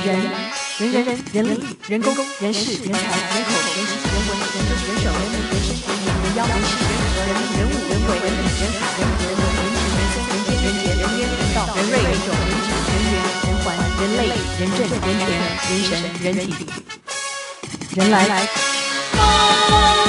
[0.00, 0.16] 人
[0.78, 13.66] 人人人人力人工人事人才人口人情人文人政人手人民人生人民人妖人事人和人人物人为人人海人人人情人生人间人杰人烟人道人瑞人种人质人缘人环
[14.00, 14.20] 人类
[14.58, 16.56] 人政人权人神人体。
[17.94, 20.01] 人来。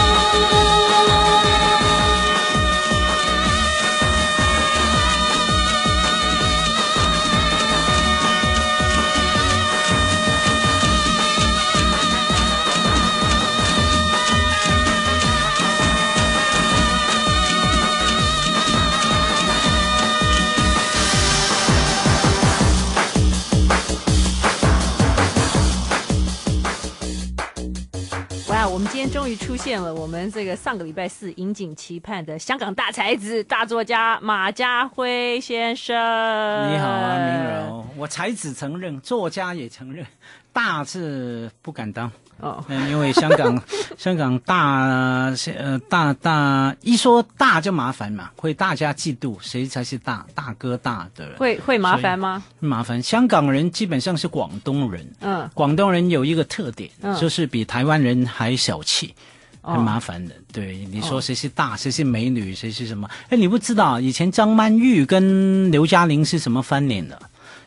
[29.13, 35.95] 终于出现了，我们这个上个礼拜四引颈期盼的香港大才子、大作家马家辉先生。
[35.95, 40.03] 你好啊，明柔，我才子承认，作家也承认，
[40.51, 42.11] 大字不敢当。
[42.39, 43.61] 哦， 嗯，因为香港，
[43.97, 52.43] 香港大，呃，大大一说大就麻烦嘛，会大家嫉妒谁才是大大哥大的人，会会麻烦吗？
[52.59, 59.13] 麻烦，香港人基本上是广东人，嗯，广东人有一个特点，嗯就是比台湾人还小气。
[59.61, 63.09] 哦很麻烦的，对你说谁是大，谁是美女，谁是什么？
[63.29, 67.17] 哎，你不知道以前张曼玉跟刘嘉玲是什么翻脸的？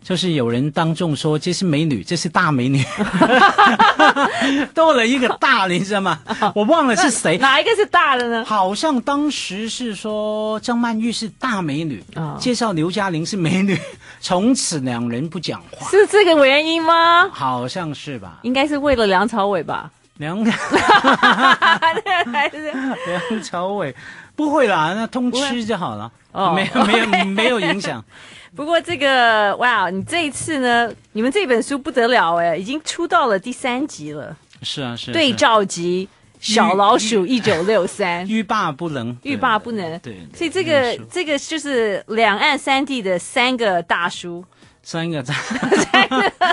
[0.07, 2.81] 就是有人当众说这是美女，这是大美女，
[4.73, 6.21] 多了一个大，你知道吗？
[6.55, 8.45] 我忘了是谁，哪一个是大的呢？
[8.45, 13.77] 好像当时是说张曼玉是大美女，哦介绍刘嘉玲是美女，
[14.23, 17.29] 从此两人不讲话，是这个原因吗？
[17.33, 18.39] 好像是吧？
[18.43, 19.91] 应该是为了梁朝伟吧？
[20.19, 20.39] 梁
[22.33, 23.93] 还是梁朝伟
[24.37, 28.05] 不会啦，那通吃就好了，哦没有没有没有影响。
[28.57, 34.35] 不过这个哇，你这一次呢，你们这本书不得了哎，已经出到了第三集了。
[34.63, 35.13] 是啊是啊。
[35.13, 36.09] 对照集
[36.41, 39.99] 《小老鼠一九六三》，欲罢不能，欲罢不能。
[39.99, 44.43] 对，对所以这个这个就是两岸三地的三个大叔。
[44.87, 45.35] 三个大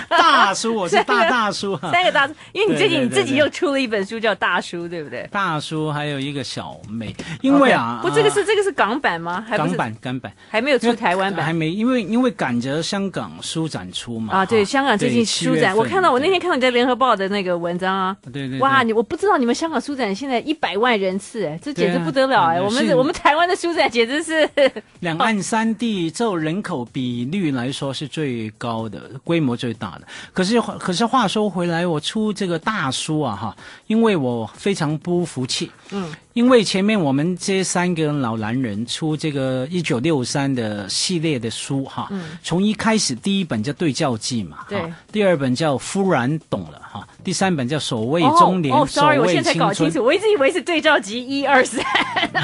[0.10, 1.92] 大叔，我是大大叔啊。
[1.92, 5.30] 三个大叔，因为你最近你自己又出了一本书叫《大叔》，对不对？
[5.32, 9.46] 大叔还有一个小妹，因为啊不，这个是这个是港版吗？
[9.48, 10.34] 还港版港版。
[10.50, 14.34] 还没有出台湾版，还没，因为因为赶着香港书展出嘛。
[14.34, 24.50] 啊，对，香港最近书展，我看到我那天看到你在联合报的那个文章啊，对对，哇，你我不知道你们香港书展现在一百万人次，哎，这简直不得了哎，我们我们台湾的书展简直是
[25.02, 29.12] 两岸三地就人口比率来说是最最高的。
[29.24, 33.56] 规模最大的，可是可是话说回来，我出这个大书啊哈，
[33.88, 51.84] 因为我非常不服气，嗯，因为前面我们这三个老男人出这个一九六三的系列的书哈，嗯，从一开始第一本叫对照记嘛，对，第二本叫忽然懂了哈，第三本叫所谓中年，哦，sorry，所谓青春，我现在才搞清楚，我一直以为是对照集一二三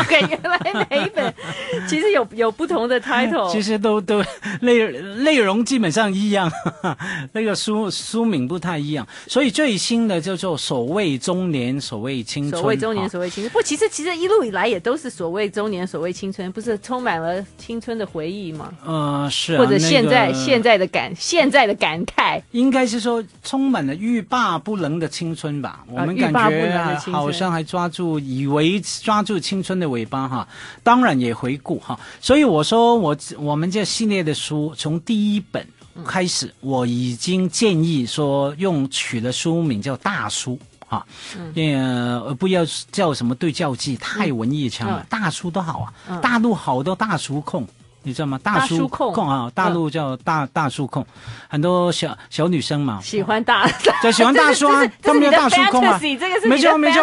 [0.02, 1.34] ，OK，原来每一本
[1.90, 4.24] 其实有有不同的 title，其实都都
[4.62, 6.52] 内内容基本上一样。
[7.34, 12.62] 那个书书名不太一样，所以最新的叫做所谓中年，所谓青春。
[12.62, 13.52] 所谓中年，所谓青春。
[13.52, 18.74] 不，其实其实一路以来也都是所谓中年，所谓青春，不是充满了青春的回忆吗？
[18.84, 19.60] 呃，是、啊。
[19.60, 25.86] 或者现在、那个、现在的感现在的感慨，应该是说充满了欲罢不能的青春吧？
[25.88, 30.48] 我们感觉好像还抓住，以为抓住青春的尾巴哈。
[30.84, 35.66] 当然也回顾哈，所以我说我我们这系列的书从第一本。
[36.08, 40.58] 开始我已经建议说用取的书名叫大叔
[40.90, 41.06] 啊，
[41.56, 45.94] 呃、嗯，不要叫什么对教记，太文艺腔了，嗯、大叔都好啊。
[46.10, 47.66] 嗯、大陆好多大叔控，
[48.02, 48.40] 你知道吗？
[48.42, 51.06] 大叔控，控啊，大陆叫大、嗯、大叔控，
[51.48, 53.70] 很多小小女生嘛喜欢大，
[54.02, 57.02] 就喜欢大叔啊， 他们叫大叔控啊，这个是没错没错，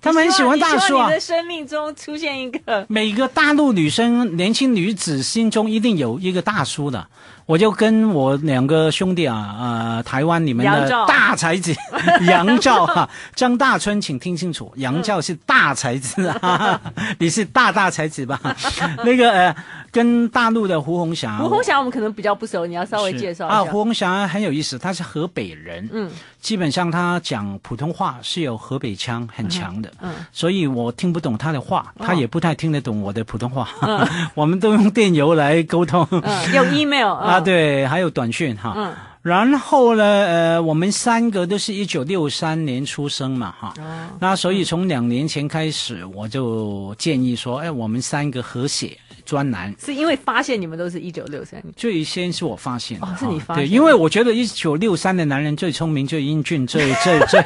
[0.00, 1.08] 他们很喜欢大叔啊。
[1.08, 7.06] 你的生命中出现一个，每个大陆女生年轻女子心中一定有一个大叔的。
[7.50, 11.74] 我就跟我两个兄弟啊，呃，台湾你们的大才子
[12.28, 16.80] 杨照哈，张大春，请听清楚，杨照是大才子啊，
[17.18, 18.40] 你是大大才子吧？
[19.04, 19.56] 那个呃，
[19.90, 23.64] 跟大陆的胡红霞，胡红霞我们可能比较不熟，你要稍微介绍一下啊。
[23.64, 26.08] 胡红霞很有意思，他是河北人，嗯，
[26.40, 37.39] 基本上他讲普通话是有河北腔很强的，嗯，嗯，所以我听不懂他的话，他也不太听得懂我的普通话，嗯、我们都用电邮来沟通，嗯、用 email 啊。
[37.40, 43.74] 对，还有短讯哈，嗯，然后呢，呃，我们三个都是一九六三年出生嘛，哈。
[43.78, 43.82] 哦。
[44.18, 48.96] 那所以从两年前开始，我就建议说，哎，我们三个合写
[49.30, 49.72] 专栏。
[49.78, 51.72] 是因为发现你们都是一九六三年。
[51.76, 53.06] 最先是我发现的。
[53.06, 53.68] 哦，是你发现的。
[53.68, 57.40] 对，因为我觉得一九六三的男人最聪明、最英俊、最最最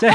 [0.00, 0.10] 最。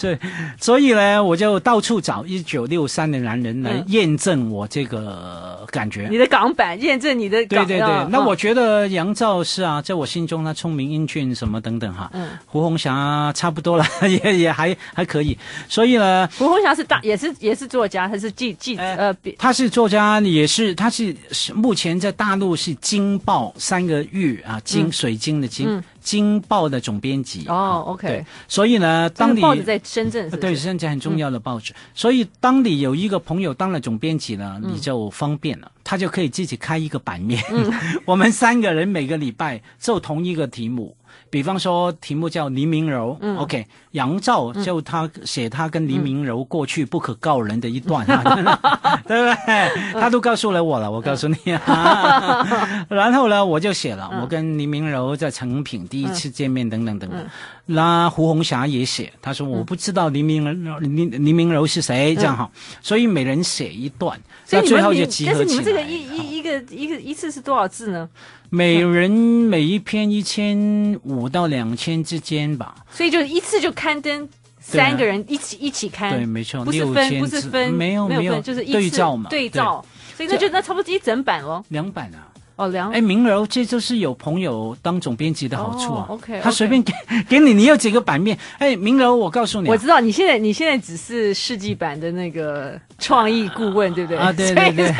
[0.00, 0.18] 对，
[0.60, 6.06] 所以呢，我就到处找一九六三的男人来验证我这个感觉。
[6.08, 7.66] 嗯、你的港版验证你的港。
[7.66, 12.10] 对对对，那我觉得杨照是啊，在我心中他聪明英俊什么等等哈。
[12.14, 12.28] 嗯。
[12.46, 13.84] 胡红霞差不多了，
[14.22, 15.36] 也也还还可以。
[15.68, 21.14] 所以呢，胡红霞是大，也是也是作家，他是记记呃，他是作家，也是他是
[21.54, 25.66] 目前在大陆是《京报》三个玉啊，金水晶的金。
[25.68, 37.70] 嗯京报的总编辑哦，OK，对，所以呢，当你报纸在深圳对，深圳很重要的报纸，嗯，所以当你有一个朋友当了总编辑呢，你就方便了，嗯，他就可以自己开一个版面，嗯，
[38.06, 40.96] 我们三个人每个礼拜做同一个题目。
[41.30, 48.06] 比方说，题目叫黎明柔，嗯，OK，杨照就他写他跟黎明柔过去不可告人的一段，
[49.06, 50.00] 对不对？
[50.00, 52.46] 他都告诉了我了，我告诉你啊。
[52.88, 57.26] 然后呢，我就写了，我跟黎明柔在成品第一次见面，等等等等。
[57.66, 62.50] 那胡红霞也写，他说我不知道黎明柔黎黎明柔是谁，这样哈。
[62.80, 64.18] 所以每人写一段，
[64.50, 65.44] 那最后就集合起来。
[65.44, 68.08] 但是你们这个一一一个一个一次是多少字呢？
[68.50, 74.28] 每人每一篇一千五到两千之间吧，所以就一次就刊登
[74.60, 79.84] 三个人一起、啊、一起刊，对，没错，不是分不是分，没有没有，就是一次对照嘛，对照，
[80.16, 82.28] 所以那就那差不多一整版哦，两版啊。
[82.56, 82.90] 哦，两。
[82.90, 86.06] 哎，明柔，这就是有朋友当总编辑的好处啊。
[86.08, 86.92] 哦、OK，他随便给
[87.30, 88.36] 给你，你有几个版面。
[88.58, 94.18] 哎，明柔，我告诉你、啊，我知道你现在你现在只是世纪版的那个创意顾问，对不对？
[94.18, 94.94] 啊，对对对，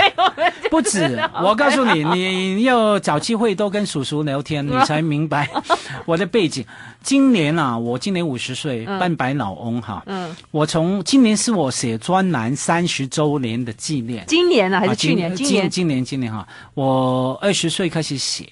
[0.70, 1.18] 不止。
[1.42, 5.48] 我告诉你，你要找机会多跟叔叔聊天， 你才明白
[6.06, 6.64] 我的背景。
[7.02, 10.02] 今年啊，我今年五十岁，半百老翁哈。
[10.06, 10.34] 嗯。
[10.50, 14.24] 我从今年是我写专栏三十周年的纪念。
[14.28, 15.34] 今年呢、啊，还是去年？
[15.34, 18.48] 今年，今年，今年哈，我二十岁开始写，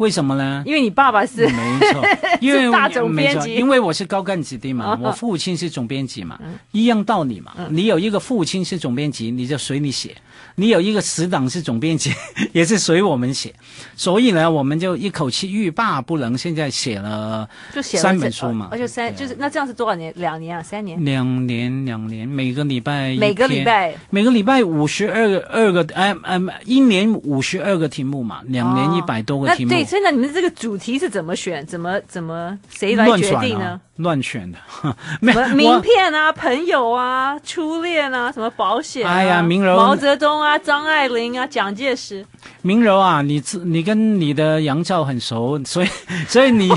[0.00, 0.62] 为什么呢？
[0.64, 2.02] 因为你爸爸是，没错，
[2.40, 6.40] 因为大总编辑，因为我是高干子弟嘛，我父亲是总编辑嘛，
[6.72, 7.52] 一样道理嘛。
[7.68, 10.16] 你有一个父亲是总编辑，你就随你写。
[10.54, 12.12] 你有一个死党是总编辑，
[12.52, 13.54] 也是随我们写，
[13.96, 16.36] 所以呢，我们就一口气欲罢不能。
[16.36, 20.12] 现在写了就写了三本书嘛，而且三就是那这样是多少年？
[20.16, 21.04] 两年啊，三年？
[21.04, 29.70] 两年，两年，每个礼拜每个礼拜每个礼拜五十二个二个哎哎，一年五十二个题目嘛，两年一百多个题目。
[29.70, 31.66] 哦、对，现在你们这个主题是怎么选？
[31.66, 33.80] 怎么怎么谁来决定呢？
[33.96, 34.58] 乱选的，
[35.20, 39.12] 名片啊，朋友啊，初恋啊，什么保险、啊？
[39.12, 42.24] 哎呀，明柔，毛泽东啊，张爱玲啊，蒋介石。
[42.62, 45.88] 明柔啊，你你跟你的杨照很熟，所以
[46.28, 46.70] 所以你。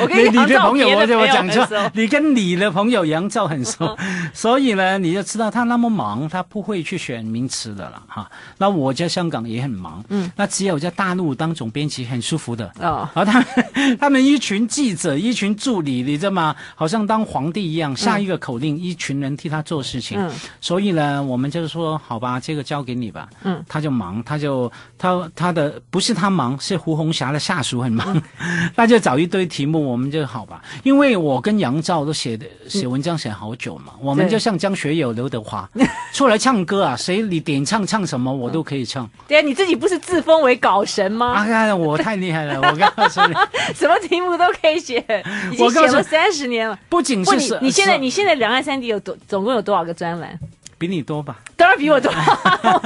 [0.00, 3.96] 我跟你的朋友，我就我讲错，你跟你的朋友杨照很熟，
[4.32, 8.30] 所以呢，你就知道他那么忙，他不会去选名词的了哈。
[8.58, 13.08] 那我在香港也很忙，嗯，那只有在大陆当总编辑很舒服的哦。
[13.14, 16.54] 然后他们 他们一群记者，一群助理，你知道吗？
[16.74, 20.18] 好像当皇帝一样，下一个口令，一群人替他做事情。
[20.20, 20.30] 嗯，
[20.60, 23.28] 所以呢，我们就是说，好吧，这个交给你吧。
[23.42, 28.22] 嗯，他就忙，他就他他的不是他忙，是胡红霞的下属很忙，
[28.76, 29.80] 那就找一堆题目。
[29.90, 35.68] 我们就好吧，因为我跟杨照都写的写文章写好久嘛，嗯、我们就像张学友、刘德华
[36.12, 39.08] 出来唱歌啊，谁你点唱唱什么我都可以唱。
[39.26, 41.32] 对啊，你自己不是自封为稿神吗？
[41.32, 42.60] 啊呀，我太厉害了！
[42.60, 43.34] 我告诉你，
[43.74, 45.04] 什么题目都可以写，
[45.50, 46.78] 已经写了三十年了。
[46.88, 50.38] 不仅是你，你现在你现在两岸三地有多总共有多少个专栏？
[50.78, 51.40] 比你多吧？
[51.56, 52.10] 当然比我多。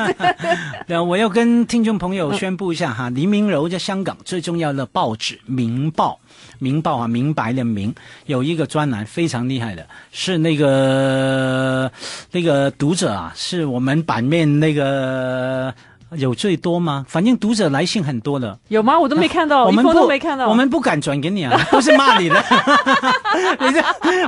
[0.89, 6.19] 那，我要跟听众朋友宣布一下哈，黎明柔在香港最重要的报纸《明报》。
[6.65, 7.95] 明报啊，明白的明，
[8.25, 11.91] 有一个专栏非常厉害的，是那个
[12.33, 15.75] 那个读者啊，是我们版面那个。
[16.17, 17.05] 有最多吗？
[17.09, 18.59] 反正读者来信很多的。
[18.69, 18.99] 有吗？
[18.99, 20.49] 我都没看到，啊、我们都没看到。
[20.49, 22.37] 我们不敢转给你啊， 都是骂你的。
[23.61, 23.83] 你这，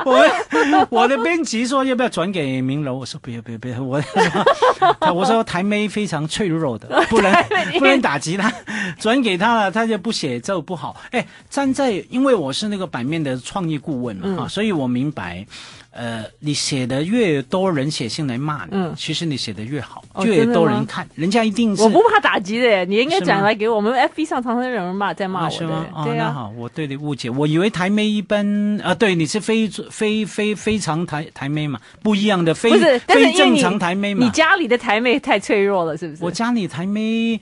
[0.04, 2.94] 我我的编辑说要不要转给明楼？
[2.94, 7.32] 我说不要不要不要，我 说我说台妹非常脆弱的，不能
[7.78, 8.52] 不能打击他，
[8.98, 10.96] 转给他了他就不写就不好。
[11.10, 15.46] 哎，站在因为我是那个版面的创意顾问嘛，嗯、啊，所以我明白。
[15.96, 21.82] 呃，你写的越多人写信来骂你，嗯，其实你写的越好，就越多人看，人家一定是。
[21.82, 25.50] 我不怕打击的，你应该转来给我们 FB 上，常常有人骂，在骂我。
[25.50, 25.86] 是吗？
[25.94, 28.46] 哦，那好，我对你误解，我以为台妹一般
[28.82, 32.70] 啊，对，你是非非非非常台台妹嘛，不一样的非
[33.06, 34.22] 非正常台妹嘛。
[34.22, 36.22] 你家里的台妹太脆弱了，是不是？
[36.22, 37.40] 我家里台妹。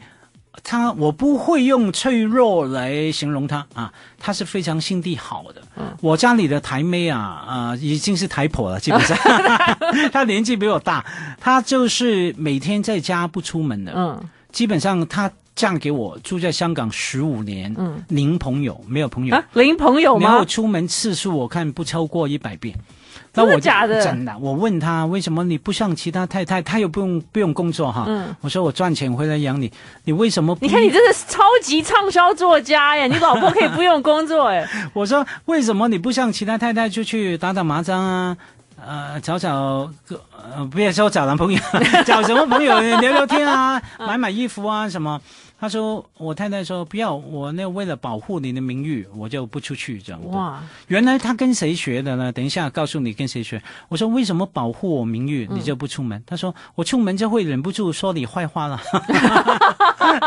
[0.63, 5.63] 他我不会用脆弱来形容他啊，他是非常心地好的。
[5.77, 9.17] 嗯，我家里的台妹啊，啊、呃，已经是台婆了，基本上，
[10.13, 11.05] 她年纪比我大，
[11.41, 13.93] 她就是每天在家不出门的。
[13.95, 14.21] 嗯，
[14.53, 17.75] 基本上她嫁给我，住在香港十五年。
[17.77, 19.35] 嗯，零朋友，没有朋友。
[19.37, 20.31] 啊、零朋友吗？
[20.31, 22.77] 没有出门次数，我看不超过一百遍。
[23.35, 24.03] 真的假的？
[24.03, 24.33] 真的。
[24.41, 28.05] 我问他为什么你不像其他太太，他又不用不用工作哈？
[28.07, 28.35] 嗯。
[28.41, 29.71] 我说我赚钱回来养你，
[30.05, 30.65] 你为什么不？
[30.65, 33.07] 你看你真的是超级畅销作家呀！
[33.07, 34.67] 你老婆可以不用工作哎。
[34.95, 38.37] 我说为什么你不像其他太太出去打打麻将啊？
[38.87, 40.21] 呃，找找个
[40.55, 41.61] 呃，不要说找男朋友，
[42.05, 45.21] 找什么朋友聊聊天 啊，买买衣服啊什么。
[45.57, 50.61] 他说：“我太太说不要，我那为了保护你的名誉，我就不出去这样。”哇！
[50.89, 52.31] 原来他跟谁学的呢？
[52.33, 53.63] 等一下告诉你跟谁学。
[53.89, 58.79] 我说：“为什么保护我名誉，你就不出门？”嗯、他说：“我出门就会忍不住说你坏话了。”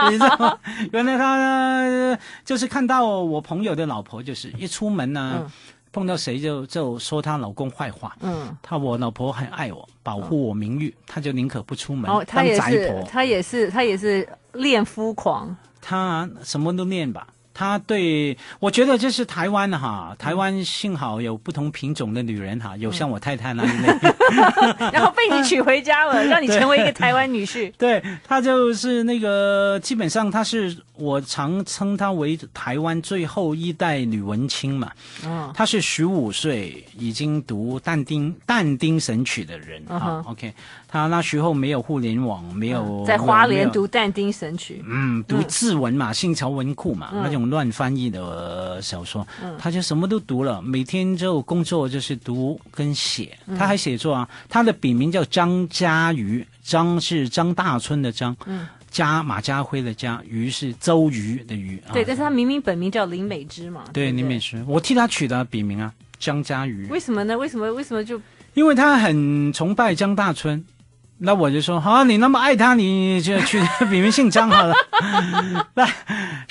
[0.09, 0.57] 你知道吗？
[0.91, 5.33] 原来他就是看到我朋友的老婆，就是一出门呢、啊。
[5.41, 5.51] 嗯
[5.97, 12.11] 碰到谁就就说她老公坏话，嗯，她我老婆很爱我，保护我名誉，她、嗯、就宁可不出门。
[12.11, 17.27] 哦，她也是，她也是，她也是恋夫狂，她什么都恋吧。
[17.57, 23.87] 他对我觉得这是台湾哈，台湾幸好有不同品种的女人哈，有像我太太那一类，
[24.93, 27.73] 然后被你娶回家了，让你成为一个台湾女婿。
[27.79, 34.91] 对，她就是那个，基本上她是我常称她为台湾最后一代女文青嘛。
[35.25, 40.23] 嗯，她是十五岁已经读但丁但丁神曲的人啊。
[40.27, 40.53] OK。
[40.87, 67.37] 他那时候没有互联网，没有、嗯、在花莲读但丁神曲，嗯，读字文嘛，新潮文库嘛，嗯、那种乱翻译的小说，嗯、他就什么都读了，每天就工作就是读跟写，嗯、他还写作啊，他的笔名叫张家瑜，张是张大春的张，嗯，家马家辉的家，鱼是周瑜的瑜，对，但是他明明本名叫林美芝嘛，对，林美芝，我替他取的笔名啊，张家瑜，为什么呢？
[67.37, 67.69] 为什么？
[67.73, 68.21] 为什么就？
[68.53, 70.63] 因为他很崇拜张大春。
[71.19, 73.59] 那我就说，好、啊，你那么爱他，你就去
[73.89, 74.75] 笔名姓张好了。
[75.73, 75.87] 那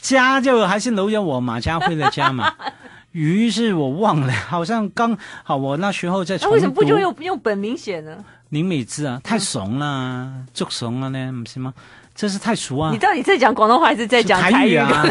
[0.00, 2.52] 家就还是留着我马家辉的家嘛。
[3.12, 6.36] 于是我忘了，好像刚好我那时候在。
[6.40, 8.16] 那、啊、为什么不就用用本名写呢？
[8.48, 11.72] 林美芝啊，太怂了，就怂了呢，不是吗？
[12.14, 12.90] 这是太俗啊！
[12.90, 15.04] 你到底在讲广东话还是在讲台语，啊？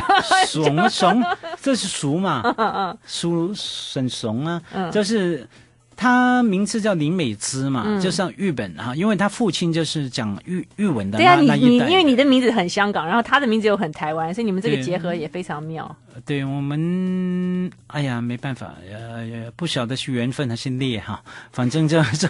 [0.46, 1.24] 怂 怂，
[1.62, 2.42] 这是俗嘛？
[2.58, 3.54] 嗯嗯俗
[3.94, 5.48] 很怂啊，嗯、就是。
[5.96, 11.18] 他名字叫林美姿嘛，嗯、就像日本哈，因为他父亲就是讲日日文的。
[11.18, 15.96] 对啊，你你因为你的名字很香港，然后他的名字又很台湾，所以你们这个结合也非常妙。
[16.26, 21.22] 对，对我们，哎呀，没办法，呃，不晓得是缘分还是孽哈，
[21.52, 22.28] 反正就 就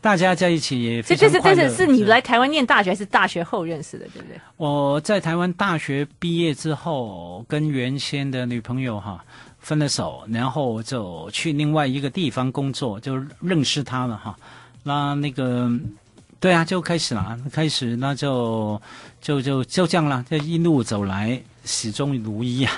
[0.00, 1.28] 大家在一起也非常。
[1.28, 4.40] 这这是这是是你来台湾念大学还是大学后认识的，对不对？
[4.56, 9.24] 我在台湾大学毕业之后，跟原先的女朋友哈。
[9.60, 14.36] 分了手，然后就去另外一个地方工作，就认识他了哈。
[14.82, 15.70] 那那个，
[16.40, 18.80] 对啊，就开始了，开始那就
[19.20, 22.72] 就就就这样了，就一路走来始终如一啊。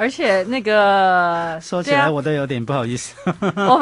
[0.00, 3.14] 而且那个说起来我都有点不好意思。
[3.54, 3.74] 我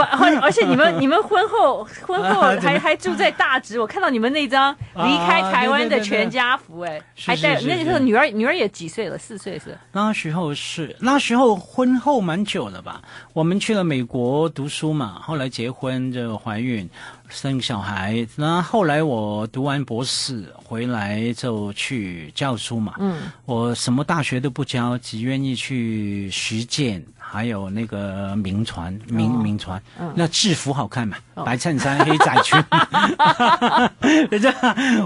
[0.42, 9.16] 而且你们 你们婚后婚后还还住在大直，我看到你们那张离开台湾的全家福，哎，还带那个时候女儿女儿也几岁了？
[9.16, 9.78] 四岁是？
[9.92, 13.00] 那时候是那时候婚后蛮久了吧？
[13.32, 16.90] 我们去了美国读书嘛，后来结婚就怀孕。
[17.28, 22.94] 生小孩，那后来我读完博士回来就去教书嘛。
[22.98, 27.04] 嗯，我什么大学都不教，只愿意去实践。
[27.30, 29.80] 还有那个名船，名名船，
[30.14, 31.16] 那制服好看嘛？
[31.44, 32.58] 白衬衫黑窄裙。
[34.30, 34.50] 等下，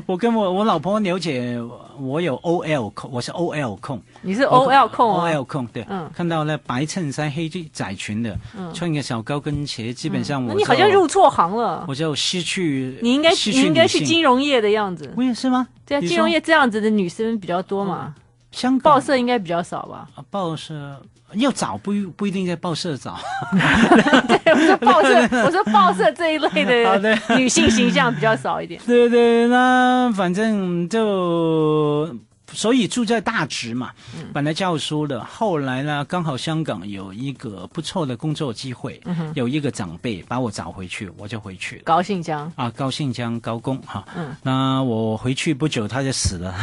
[0.07, 1.59] 我跟我我老婆了解，
[1.99, 4.01] 我有 OL 控，我是 OL 控。
[4.21, 5.85] 你是 OL 控啊？OL 控，对。
[5.91, 6.09] 嗯。
[6.15, 8.39] 看到那白衬衫黑窄裙的，
[8.73, 10.55] 穿一个小高跟鞋，基本上我。
[10.55, 11.85] 你好像入错行了。
[11.89, 12.97] 我就失去。
[13.03, 15.13] 你应该你应该去金融业的样子。
[15.17, 15.67] 我也是吗？
[15.85, 18.15] 对啊，金融业这样子的女生比较多嘛。
[18.53, 18.95] 香港。
[18.95, 20.07] 报社应该比较少吧？
[20.31, 21.03] 报社。
[21.37, 23.19] 要找不不一定在报社找，
[24.29, 25.17] 对，我说报社，
[25.47, 28.79] 我说报社这一类的女性形象比较少一点。
[28.85, 32.15] 对对，那反正就
[32.53, 33.91] 所以住在大直嘛，
[34.33, 39.01] 本来教书的，后来呢刚好香港有一个不错的工作机会，
[39.35, 41.83] 有一个长辈把我找回去，我就回去了。
[41.85, 46.55] 高兴江啊，高兴江高工哈，嗯，那我回去不久他就死了，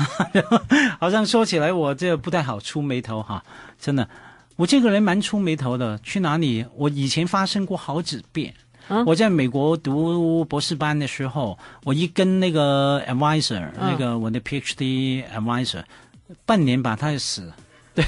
[1.00, 3.43] 好像说起来我这不太好出眉头哈，
[3.79, 4.08] 真的。
[4.55, 6.65] 我这个人蛮出眉头的，去哪里？
[6.75, 8.53] 我以前发生过好几遍。
[8.89, 15.84] 嗯、我在美国读博士班的时候，我一跟那个 advisor，、嗯、那个我的 PhD advisor，
[16.46, 17.55] 半年吧，他就死了。
[17.96, 18.03] 对，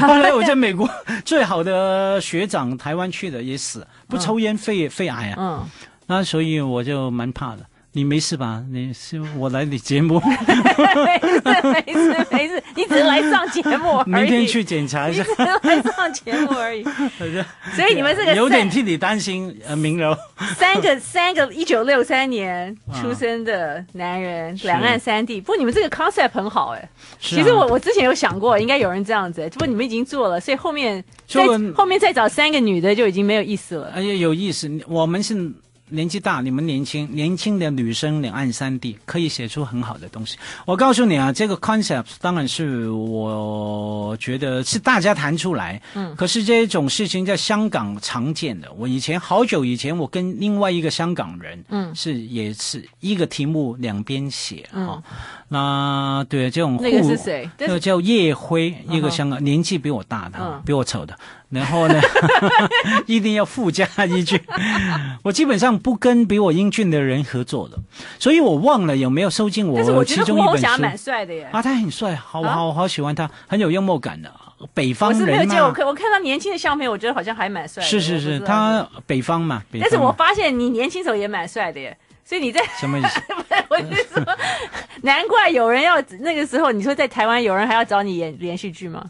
[0.00, 0.88] 后来我在美国
[1.24, 5.36] 最好的学长台湾去的也死，不抽烟肺肺癌啊。
[5.38, 5.70] 嗯，
[6.06, 7.66] 那所以我就蛮怕的。
[7.92, 8.62] 你没事吧？
[8.70, 12.25] 你是我来你节目， 没事没事
[13.46, 14.10] 上节目 而已。
[14.10, 15.24] 明天去检查一下，
[15.96, 16.84] 上节目而已。
[17.74, 20.16] 所以你们这个有点替你担心，呃，明柔。
[20.56, 25.40] 三个 三个一九六三年出生的男人，两岸三地。
[25.40, 26.88] 不过你们这个 concept 很好哎。
[27.20, 33.92] 其实我我之前有想过，应该有人这样子，不过你们已经做了，所以后面再后面再找三个女的就已经没有意思了。
[33.94, 35.52] 哎呀，有意思，我们是。
[35.88, 40.36] 年纪大，你们年轻，年轻的女生两岸三地可以写出很好的东西。
[40.64, 48.72] 我告诉你啊，这个 concept 当然是我觉得是大家谈出来，嗯，可是这种事情在香港常见的。
[48.72, 55.02] 我以前好久以前，我跟另外一个香港人，嗯，是也是一个题目两边写，嗯、哦，
[55.48, 57.48] 那对这种那个是谁？
[57.58, 61.16] 那个叫叶辉，一个香港、嗯、年纪比我大的，嗯、比我丑的。
[61.48, 62.00] 然后呢，
[63.06, 64.40] 一定要附加一句，
[65.22, 67.78] 我基本上不跟比我英俊的人合作的，
[68.18, 70.82] 所以我忘了有没有收进我其中一本书。
[70.82, 71.48] 蛮帅的耶。
[71.52, 74.32] 啊，他很帅，好好好喜欢他，很有幽默感的
[74.74, 75.20] 北方人。
[75.20, 77.88] 我是没有见过，我看他年轻的相片，我觉得好像还蛮帅的。
[77.88, 79.62] 是是是，他北方嘛。
[79.70, 79.88] 北方。
[79.88, 83.20] 但是我发现你年轻时候也蛮帅的耶，所以你在 什么意思？
[83.70, 84.36] 我是说，
[85.02, 89.04] 难怪有人要那个时候，你说在台湾有人还要找你演连续剧吗？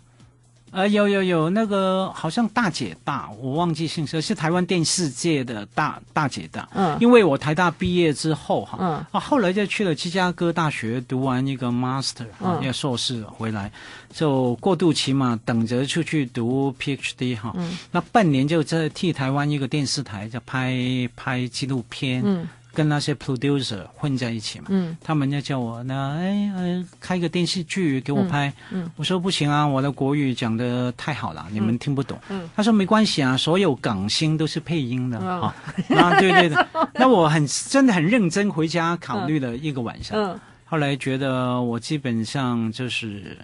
[0.77, 6.69] 呃，有有有，那个好像大姐大，我忘记姓氏，是台湾电视界的大大姐大。
[6.75, 13.73] 嗯，因为我台大毕业之后哈，嗯，啊，后来就去了芝加哥大学读完一个 master，嗯，一个硕士回来，
[14.13, 17.55] 就过渡期嘛，等着出去读 PhD 哈。
[17.57, 20.77] 嗯，那半年就在替台湾一个电视台在拍
[21.17, 22.21] 拍纪录片。
[22.23, 22.47] 嗯。
[22.77, 35.55] 跟那些 producer 混在一起嘛，嗯，他们就叫我那哎哎开个电视剧给我拍，嗯，嗯，我说不行啊，我的国语讲的太好了，你们听不懂，嗯，他说没关系啊，所有港星都是配音的，啊，
[35.97, 43.39] 啊对对的，那我很真的很认真回家考虑了一个晚上，嗯，后来觉得我基本上就是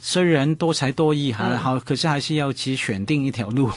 [0.00, 3.70] 虽然多才多艺还好，可是还是要去选定一条路，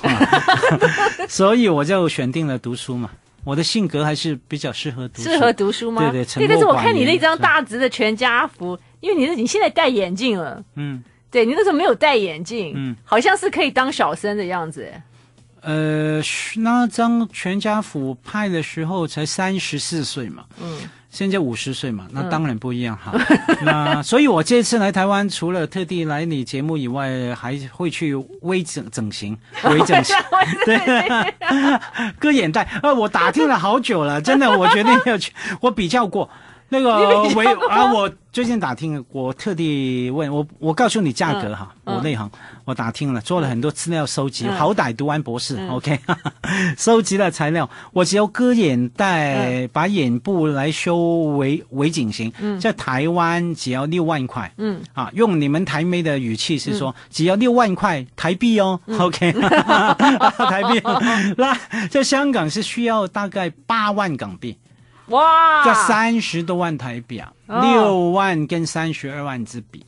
[1.27, 3.09] 所以我就选定了读书嘛。
[3.43, 6.11] 我的性格还是比较适合读书，适合读书吗？
[6.11, 14.87] 对对，但是我看你那张大直的全家福，因为你是你现在戴眼镜了，嗯，对你那时候没有戴眼镜，嗯，好像是可以当小生的样子。
[15.61, 16.21] 呃，
[16.57, 20.77] 那张全家福拍的时候才三十四岁嘛，嗯。
[21.11, 23.11] 现在五十岁嘛，那当然不一样哈。
[23.13, 30.15] 嗯、 那所以，我这次来台湾，除了特地来你节目以外，还会去微整 整形、微整形，
[30.65, 30.79] 对，
[32.17, 32.65] 割眼袋。
[32.81, 35.33] 呃，我打听了好久了，真的，我决定要去。
[35.59, 36.29] 我比较过。
[36.73, 42.31] 那个微啊，我最近打听，我特地问我，我告诉你价格哈，嗯、我内行，
[42.63, 45.99] 我打听了，做了很多资料收集，嗯、好歹读完博士、嗯、，OK，
[46.79, 50.95] 收集了材料，我只要割眼袋，嗯、把眼部来修
[51.35, 59.33] 微微整形，嗯、在台湾只要六万块，嗯，啊，用你们台妹的语气是说，嗯、只要六万块台币哦、嗯、 OK，
[60.49, 60.81] 台币，
[61.35, 61.53] 那
[61.89, 64.57] 在香港是需要大概八万港币。
[65.11, 69.85] 哇，这三十多万台币啊，六、哦、万跟三十二万之比，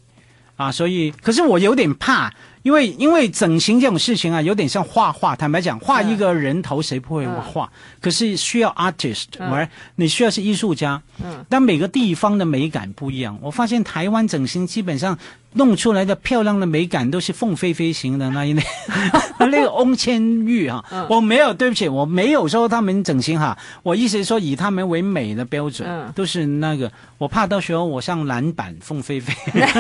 [0.56, 2.32] 啊，所以可是我有点怕，
[2.62, 5.36] 因为因为整形这种事情啊，有点像画画。
[5.36, 7.66] 坦白讲，画一个人头谁不会画？
[7.66, 11.02] 嗯、可是需要 artist，而、嗯、你需要是艺术家。
[11.24, 13.38] 嗯，但每个地方的美感不一样。
[13.42, 15.18] 我发现台湾整形基本上。
[15.56, 18.64] 弄出来的漂亮的美感都是凤飞飞型的那一类，
[19.40, 29.34] 那个翁千玉哈，我没有，对不起，我没有说他们整形哈，我意思是说以他们为美的标准，嗯、都是那个，我怕到时候我上篮板凤飞飞，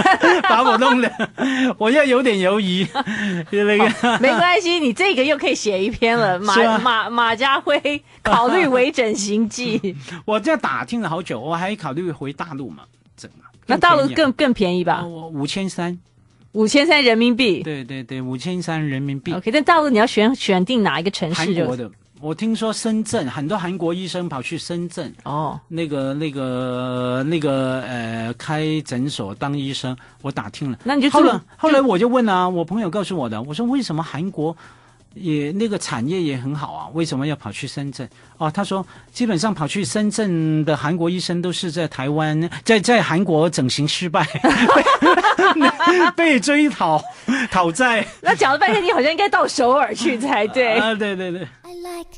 [0.43, 1.11] 把我弄的，
[1.77, 2.85] 我要有点犹疑，
[3.51, 12.83] 就那个，没关系，你这个又可以写一篇了， 马马马家辉考虑微整形记，我这打听了好久，我还考虑回大陆嘛。
[13.65, 15.05] 那大陆更更便宜吧？
[15.05, 15.97] 五千三，
[16.51, 17.63] 五千三人民币。
[17.63, 19.33] 对对对，五千三人民币。
[19.33, 21.35] OK，但大陆你要选选定哪一个城市？
[21.35, 21.89] 韩国的，
[22.21, 30.77] 我听说深圳很多韩国医生跑去深圳哦，那个那个那个呃开诊所当医生，我打听了。
[30.83, 34.55] 那你就后来后来我就问啊，我朋友告诉我的，我说为什么韩国？
[35.13, 38.07] 也那个产业也很好啊，为什么要跑去深圳？
[38.37, 44.25] 哦，他说基本上跑去深圳的韩国医生都是在台湾，在在韩国整形失败，
[46.15, 47.01] 被追讨
[47.51, 48.05] 讨债。
[48.21, 50.77] 那讲了半天，你好像应该到首尔去才对。
[50.79, 51.47] 啊，对对对。
[51.63, 52.09] I like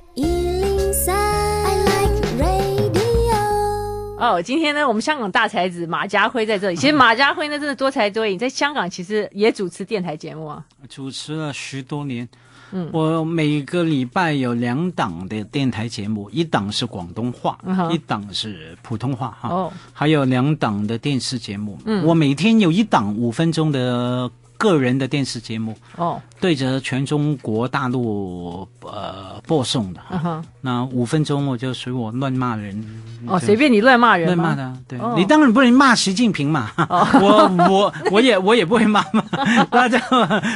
[4.17, 6.75] 哦，今天呢，我们香港大才子马家辉在这里。
[6.75, 12.27] 其实马家辉呢，真的多才多艺，在香港其实也主持电台节目啊，主持了十多年。
[12.71, 19.49] 嗯，我每个礼拜有两档的电台节目，一档是广东话，嗯、一档是普通话哈。
[19.49, 21.79] 哦，还有两档的电视节目。
[21.85, 24.31] 嗯，我每天有一档五分钟的。
[24.57, 30.45] 个人的电视节目哦，对着全中国大陆呃播送的，嗯、哼。
[30.61, 32.83] 那五分钟我就随我乱骂人。
[33.27, 39.23] 哦，随便你乱骂人，乱骂的，对、哦、你当然不能骂习近平嘛，哦、 我我我也我也不会骂嘛，
[39.71, 39.97] 那就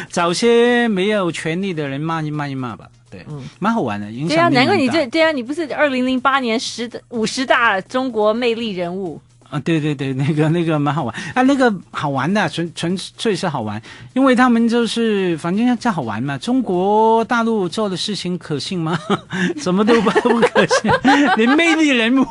[0.09, 4.07] 找些没有权利的人骂一骂一骂吧，对，嗯，蛮好玩的。
[4.27, 9.19] 对啊，难怪你这对啊，你不是二零零八年十五十大中国魅力人物。
[9.49, 13.81] 啊，对对对， 那个那个蛮好玩啊，那个好玩的，纯纯粹是好玩，
[14.13, 16.37] 因为他们就是反正这好玩嘛。
[16.37, 18.97] 中国大陆做的事情可信吗？
[19.57, 20.91] 什么都不不可信，
[21.35, 22.25] 连魅力人物，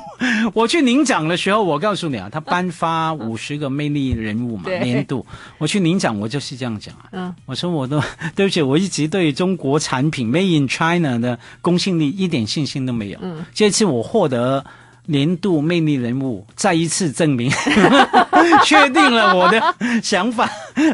[0.55, 5.27] 我去领奖的时候，我告诉你啊，他颁发五十个魅力人物嘛，年度，
[5.59, 7.05] 我去领奖，我就是这样讲啊。
[7.13, 8.01] 嗯，我说我都
[8.37, 13.19] 对不起，我一直对中国产品 Made in China 的公信力一点信心都没有。
[13.23, 14.65] 嗯，这次我获得。
[15.11, 17.51] 年度魅力人物再一次证明，
[18.65, 20.49] 确定了我的想法，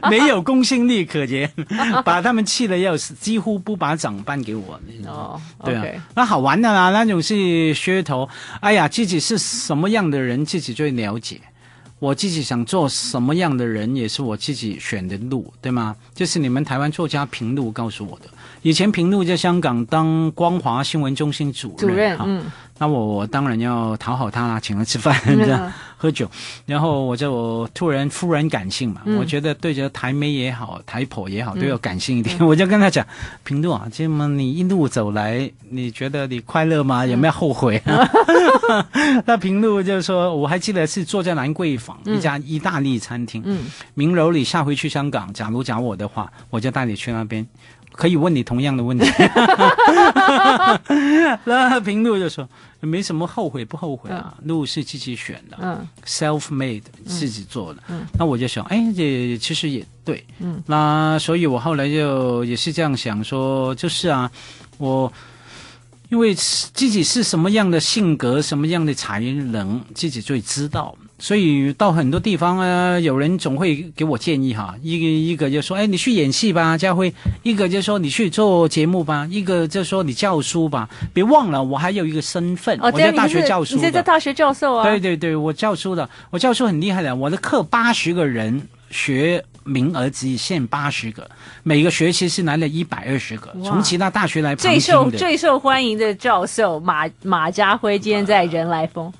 [0.09, 1.51] 没有公信力可言，
[2.05, 4.79] 把他们气得要死，几乎不把奖颁给我。
[5.07, 7.35] 哦，对啊.那好玩的啦，那种是
[7.75, 8.29] 噱头。
[8.61, 11.41] 哎呀，自己是什么样的人，自己最了解。
[12.01, 15.97] 我自己想做什么样的人，也是我自己选的路，对吗？
[16.15, 18.27] 就是你们台湾作家平路告诉我的。
[18.63, 22.45] 以前平路在香港当光华新闻中心主任，主任嗯。
[22.79, 26.29] 那我我当然要讨好他啦，请他吃饭， 这样喝酒，
[26.67, 32.37] 然后我就突然突然感性嘛，嗯、我觉得对着台妹也好，台婆也好，都要感性一点。
[32.39, 33.07] 嗯、我就跟他讲，
[33.45, 37.07] 平路啊，这么你一路走来，你觉得你快乐吗？
[37.07, 37.79] 有没有后悔？
[37.87, 38.11] 啊？
[38.93, 47.47] 嗯、那平路就说，我还记得是坐在兰桂坊、嗯、一家意大利餐厅，嗯，明柔，你下回去香港，假如找我的话，我就带你去那边。
[47.97, 49.07] 可以问你同样的问题，
[51.45, 52.47] 那平路就说
[52.81, 64.31] 没什么后悔不后悔啊，嗯、路是自己选的，嗯，self made 自己做的，嗯，那我就想，哎，这其实也对，嗯，那所以我后来就也是这样想说，就是啊，
[64.79, 65.11] 我
[66.11, 70.97] 因为自己是什么样的性格，什么样的才能，自己最知道。
[71.19, 77.09] 所以到很多地方啊，有人总会给我建议哈，一个一个就说，哎，你去演戏吧，家辉；
[77.43, 80.89] 一个就说你去做节目吧，一个就说你教书吧。
[81.13, 83.77] 别忘了，我还有一个身份，哦、我在大学教书的。
[83.77, 84.85] 你在这大学教授啊？
[84.85, 87.15] 对对对，我教书的，我教书很厉害的。
[87.15, 91.31] 我的课八十个人学名额只限八十个，
[91.63, 94.55] 每个学期是来了一百二十个，从其他大学来。
[94.57, 99.13] 最受最受欢迎的教授马马家辉今天在人来疯。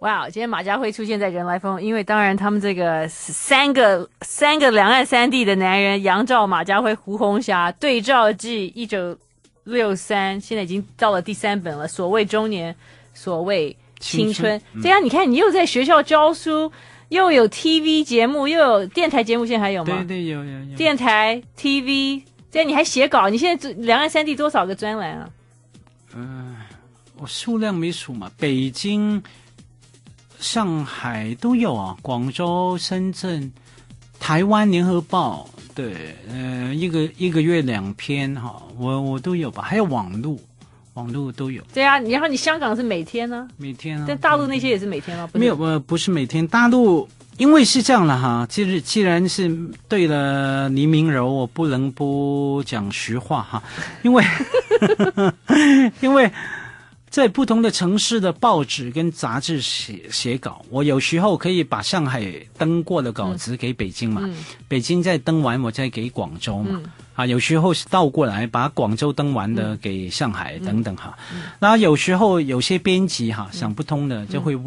[0.00, 9.16] 哇！Wow, 今天马家辉出现在人来疯，因为当然他们这个三个三个两岸三地的男人，杨照、马家辉、胡红霞对照记一九
[9.64, 11.88] 六三，现在已经到了第三本了。
[11.88, 12.74] 所谓中年，
[13.14, 14.60] 所谓青春。
[14.82, 16.70] 这样、嗯、你看，你又在学校教书，
[17.08, 19.96] 又有 TV 节目，又有电台节目，现在还有吗？
[19.96, 20.76] 对对有有有。
[20.76, 23.28] 电台 TV，这样你还写稿？
[23.30, 25.28] 你现在两岸三地多少个专栏啊？
[26.14, 26.56] 嗯、呃，
[27.16, 29.22] 我数量没数嘛，北京、
[30.38, 33.52] 上海都有啊，广州、深圳、
[34.18, 40.40] 台湾联合报，对，呃，一个一个月两篇哈，我我都有吧，还有网路，
[40.94, 41.62] 网络都有。
[41.72, 43.48] 对啊，然后你香港是每天呢？
[43.56, 44.04] 每天啊。
[44.08, 45.28] 但大陆那些也是每天吗？
[45.34, 47.08] 没有，呃，不是每天，大陆。
[47.38, 49.48] 因为是这样了哈，其实既然是
[49.88, 53.62] 对了黎明柔，我不能不讲实话哈，
[54.02, 54.24] 因为
[56.02, 56.30] 因为
[57.08, 71.16] 在不同的城市的报纸跟杂志写写稿，我有时候可以把上海登过的稿子给北京嘛，嗯、北京再登完，我再给广州嘛，嗯、啊，有时候是倒过来，把广州登完的给上海等等哈，
[71.60, 74.58] 那、嗯嗯、有时候有些编辑哈想不通的就会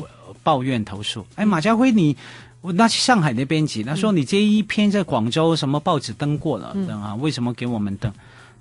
[0.41, 2.15] 抱怨投诉，哎，马家辉你。
[2.61, 7.15] 我那是上海那编辑，他说你这一篇在广州什么报纸登过了，嗯、啊？
[7.15, 8.11] 为什么给我们登？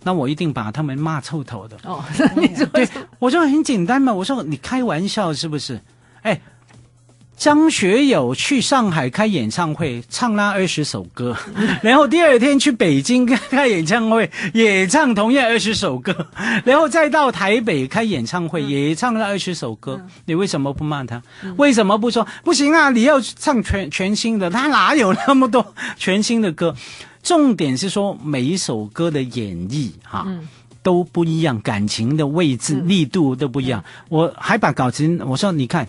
[0.02, 1.76] 那我一定把他们骂臭头的。
[1.84, 2.02] 哦，
[2.34, 5.78] 你说对，我说很简单嘛，我说你开玩笑是不是？
[7.40, 7.50] 哎。
[7.50, 11.34] 张学友去上海开演唱会，唱那二十首歌，
[11.80, 16.28] 然后第二天去北京开演唱会，也唱同样二十首歌，
[16.66, 19.98] 然后再到台北开演唱会，也唱那二十首歌。
[20.26, 21.22] 你为什么不骂他？
[21.56, 22.90] 为什么不说不行啊？
[22.90, 26.76] 你要唱全全新的，他哪有那么多全新的歌？
[27.22, 30.26] 重点是说每一首歌的演绎哈。
[30.82, 33.84] 都不一样，感情的位置、嗯、力度都不一样。
[33.86, 35.86] 嗯、我还把稿子我说，你看，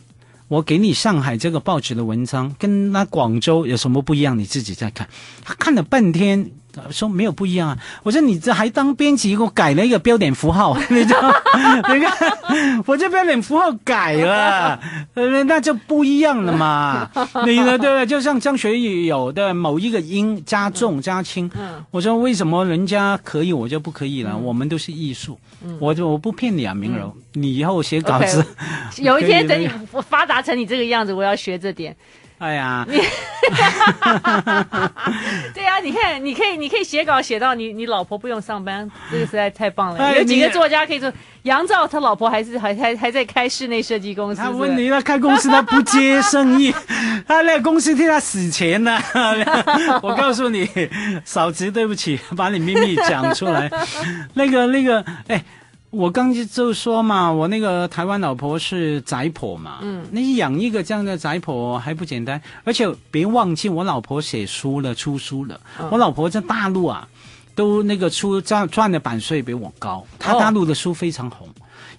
[0.51, 4.37] 我给你上海这个报纸的文章，跟那广州有什么不一样？
[4.37, 5.07] 你自己再看。
[5.45, 6.51] 他看了半天。
[6.89, 7.77] 说没有不一样啊！
[8.03, 11.33] 我说你这还当编辑，给我改了一个标点符号， 你知道？
[11.93, 14.79] 你看，我这标点符号改了，
[15.45, 17.09] 那就不一样了嘛。
[17.45, 17.77] 你呢？
[17.77, 18.05] 对不对？
[18.05, 21.49] 就像张学友的某一个音加重加轻，
[21.91, 24.37] 我说为什么人家可以，我就不可以了？
[24.37, 25.39] 我们都是艺术，
[25.79, 28.45] 我就我不骗你啊，明柔，你以后写稿子，
[28.97, 29.69] 有一天等你
[30.07, 31.95] 发达成你这个样子，我要学这点。
[32.41, 32.97] 哎呀，你，
[35.53, 40.03] 对呀、啊，你看，你可以，你可以写稿写到你，你老婆不用上班，这个实在太棒了。
[40.03, 44.41] 哎、有几个作家可以做，杨照他老婆还是还还还在开室内设计公司。
[44.41, 46.73] 他问你，他开公司他不接生意，
[47.27, 48.99] 他那个公司替他死钱呢。
[50.01, 50.67] 我告诉你，
[51.23, 53.69] 嫂子，对不起，把你秘密讲出来。
[54.33, 55.43] 那个那个，哎。
[55.91, 67.07] 我刚就说嘛，我那个台湾老婆是宅婆嘛，嗯，你养一个这样的宅婆还不简单，而且别忘记我老婆写书了，出书了，哦、我老婆在大陆啊，
[67.53, 71.47] 都那个出赚赚的版税比我高，她大陆的书非常红。
[71.47, 71.51] 哦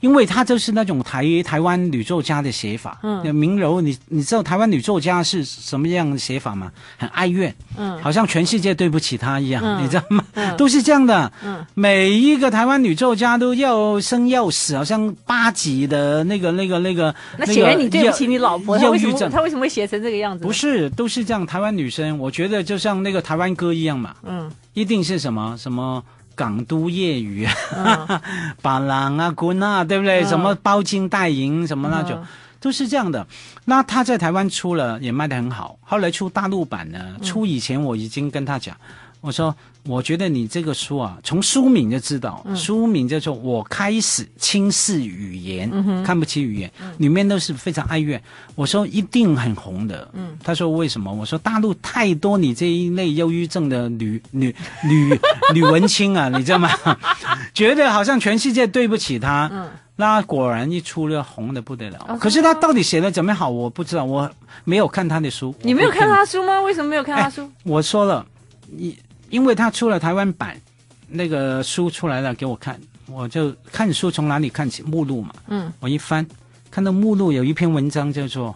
[0.03, 6.73] 因为他就是那种台台湾女作家的写法，嗯，明柔，你你知道台湾女作家是什么样的写法吗？
[6.99, 10.25] 很哀怨，嗯，好像全世界对不起她一样，嗯、你知道吗？
[10.35, 17.15] 嗯、都是这样的，嗯，每一个台湾女作家都要生要死，好像八级的那个那个那个。
[17.39, 20.45] 那显然你对不起你老婆，她为什么她为什么会写成这个样子？
[20.45, 21.47] 不是，都是这样。
[21.47, 26.03] 台湾女生，我觉得就像那个台湾歌一样嘛，嗯，一定是什么什么。
[26.35, 28.23] 港都粤语啊，
[28.63, 30.25] 白兰啊，滚啊，对不对？
[30.25, 32.23] 什么包金带银什么那种，
[32.61, 33.27] 都是这样的。
[33.65, 38.77] 那他在台湾出了也卖得很好，后来出大陆版呢，出以前我已经跟他讲。
[39.21, 48.23] 我说，我觉得你这个书啊，从书名就知道，嗯、书名叫做《我开始轻视语言，嗯、看不起语言》，嗯、里面都是非常哀怨。
[48.55, 50.09] 我说一定很红的。
[50.13, 51.13] 嗯，他说为什么？
[51.13, 55.19] 我说大陆太多你这一类忧郁症的女女女
[55.53, 56.71] 女文青啊，你知道吗？
[57.53, 59.51] 觉得好像全世界对不起她。
[59.53, 62.07] 嗯，那果然一出了红的不得了。
[62.09, 64.31] 哦、可是他到底写的怎么好，我不知道，我
[64.63, 65.53] 没有看他的书。
[65.63, 66.61] 你没有看他书吗？
[66.63, 67.51] 为什么没有看他书？
[67.65, 68.25] 我说了，
[68.71, 68.97] 你。
[69.33, 70.61] 因为他出了台湾版，
[71.09, 74.83] 那个书出来了给我看，我就看书从哪里看起？
[74.83, 76.25] 目录嘛，嗯，我一翻，
[76.71, 78.51] 看到目录有一篇文章叫做《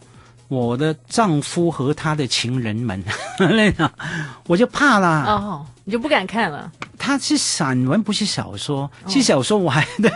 [0.48, 3.02] 我的丈夫和他的情人们》，
[3.56, 3.90] 那个
[4.46, 6.70] 我就怕了，哦，你就不敢看了。
[6.98, 10.10] 他是散文，不是小说，是小说我还对。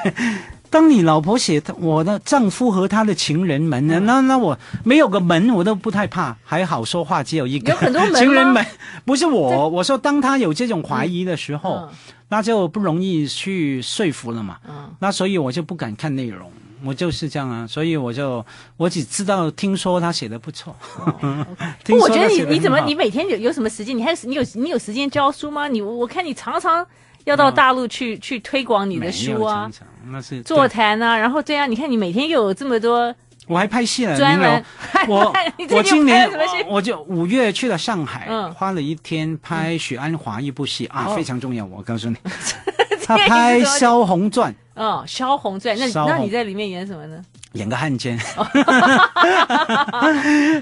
[0.71, 3.99] 当你老婆写我的丈夫和他的情人们呢？
[4.01, 7.73] 那那我没有个门，我都不太怕，还好说话只有一个。
[7.73, 8.65] 有很多门情人们
[9.05, 11.89] 不是我，我说当他有这种怀疑的时候，嗯、
[12.29, 14.59] 那就不容易去说服了嘛。
[14.69, 16.49] 嗯、那所以我就不敢看内容，
[16.85, 17.67] 我就是这样啊。
[17.67, 20.77] 所以我就我只知道听说他写的不错。
[20.97, 21.47] 哦
[21.85, 23.97] okay、 我觉得你你怎么你每天有有什么时间？
[23.99, 25.67] 你还你有你有时间教书吗？
[25.67, 26.87] 你我看你常常。
[27.25, 29.71] 要到大陆去去推广你的书啊，
[30.11, 33.15] 那是座谈啊，然后对啊，你看你每天又有这么多，
[33.47, 34.65] 我还拍戏了，专门
[35.09, 35.33] 我
[35.71, 36.29] 我今年
[36.69, 42.17] 我就五月去了上海，花了一天拍许鞍华一部戏啊，非常重要，我告诉你，
[43.05, 44.53] 他拍《萧红传》。
[44.75, 47.23] 嗯，《萧红传》，那那你在里面演什么呢？
[47.53, 48.19] 演个汉奸。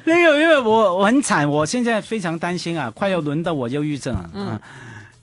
[0.05, 4.59] 那个因为我我很惨，我现在非常担心啊，快要轮到我忧郁症了，嗯。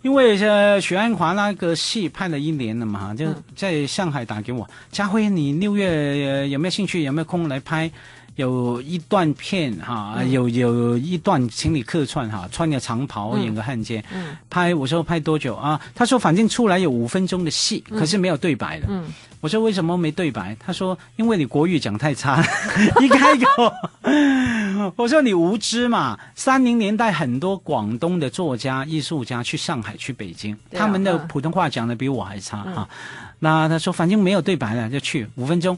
[0.06, 7.02] 因为呃，许鞍华那个戏拍了一年了嘛，就在上海打给我，家辉，你六月有没有兴趣？
[7.02, 7.90] 有没有空来拍？
[8.36, 14.04] 有一段片哈，有有一段请你客串哈，穿个长袍演个汉奸。
[14.14, 15.80] 嗯，拍我说拍多久啊？
[15.94, 18.88] 他说反正出来有五分钟的戏，可是没有对白的。
[18.90, 19.06] 嗯，
[19.40, 20.56] 我说为什么没对白？
[20.60, 22.44] 他说因为你国语讲太差，
[23.00, 23.74] 一开口。
[24.98, 26.20] 我说你无知嘛！
[26.36, 32.90] 三零年代很多广东的作家、艺术家去上海、去北京，啊、他们的普通话讲的比我还差哈、嗯啊。
[33.40, 35.78] 那他说反正没有对白了，就去五分钟。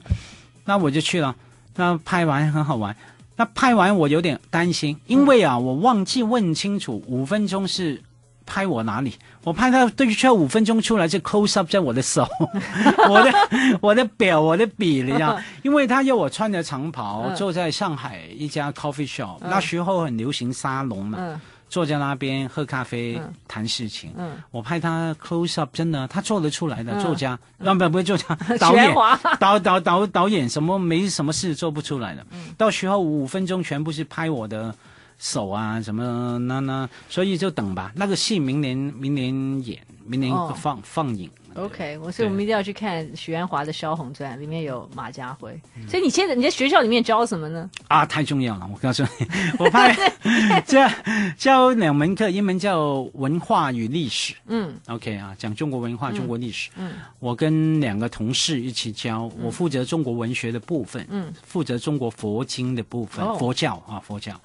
[0.65, 1.35] 那我就去了。
[1.77, 2.93] 那拍完很好玩。
[3.37, 8.03] 那拍完我有点担心，因为啊，我忘记问清楚五分钟是。
[8.49, 9.13] 拍我哪里？
[9.43, 12.25] 我拍他对需要五分钟出来就 close up 在我的手，
[13.09, 15.37] 我的我的表，我的笔，你知道？
[15.63, 24.13] 因为他要我穿着长袍坐在上海一家 coffee shop，那时候很流行沙龙嘛，坐在那边喝咖啡谈事情。
[24.51, 28.93] 我拍他 close up，真的他做得出来的作家，不不不是作家， 导演
[29.39, 32.25] 导导导导演什么没什么事做不出来的。
[32.57, 34.73] 到时候五分钟全部是拍我的。
[35.19, 37.91] 手啊，什么那那，所以就等吧。
[37.95, 39.33] 那个戏明年明年
[39.65, 41.27] 演，明年放、哦、放映。
[41.57, 45.59] OK，我所以我们一定要去看许鞍华的《萧红传》，里面有马家辉。
[45.89, 47.69] 所以你现在你在学校里面教什么呢？
[47.87, 48.69] 啊，太重要了！
[48.71, 49.91] 我告诉你，我怕
[50.67, 50.87] 教
[51.35, 54.35] 教两门课，一门叫文化与历史。
[54.45, 56.69] 嗯，OK 啊，讲中国文化、中国历史。
[56.75, 64.39] 嗯，我跟两个同事一起教，我负责中国文学的部分，嗯，负责中国佛经的部分，佛教啊，佛教。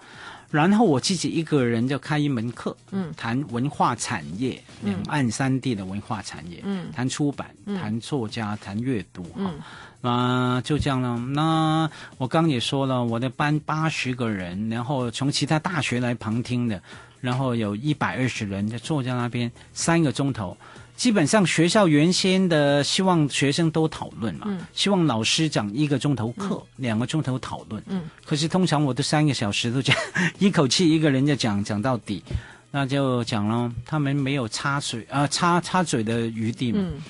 [0.52, 9.58] 然后我自己一个人就开一门课，嗯，谈文化产业，两岸三地的文化产业，嗯，谈出版，谈作家，谈阅读，嗯，
[10.02, 11.16] 啊，就这样了。
[11.16, 16.82] 那我刚也说了，我的班八十个人，然后从其他大学来旁听的，
[17.22, 20.54] 然后有一百二十人在坐在那边三个钟头。
[21.02, 27.82] 基本上学校原先的希望学生都讨论嘛，嗯、希望老师讲一个钟头课，嗯、两个钟头讨论。
[27.88, 29.96] 嗯，可是通常我都三个小时都讲
[30.38, 32.22] 一口气一个人就讲讲到底，
[32.70, 36.78] 那就讲了，他们没有插嘴啊、呃、插插嘴的余地嘛。
[36.80, 37.02] 嗯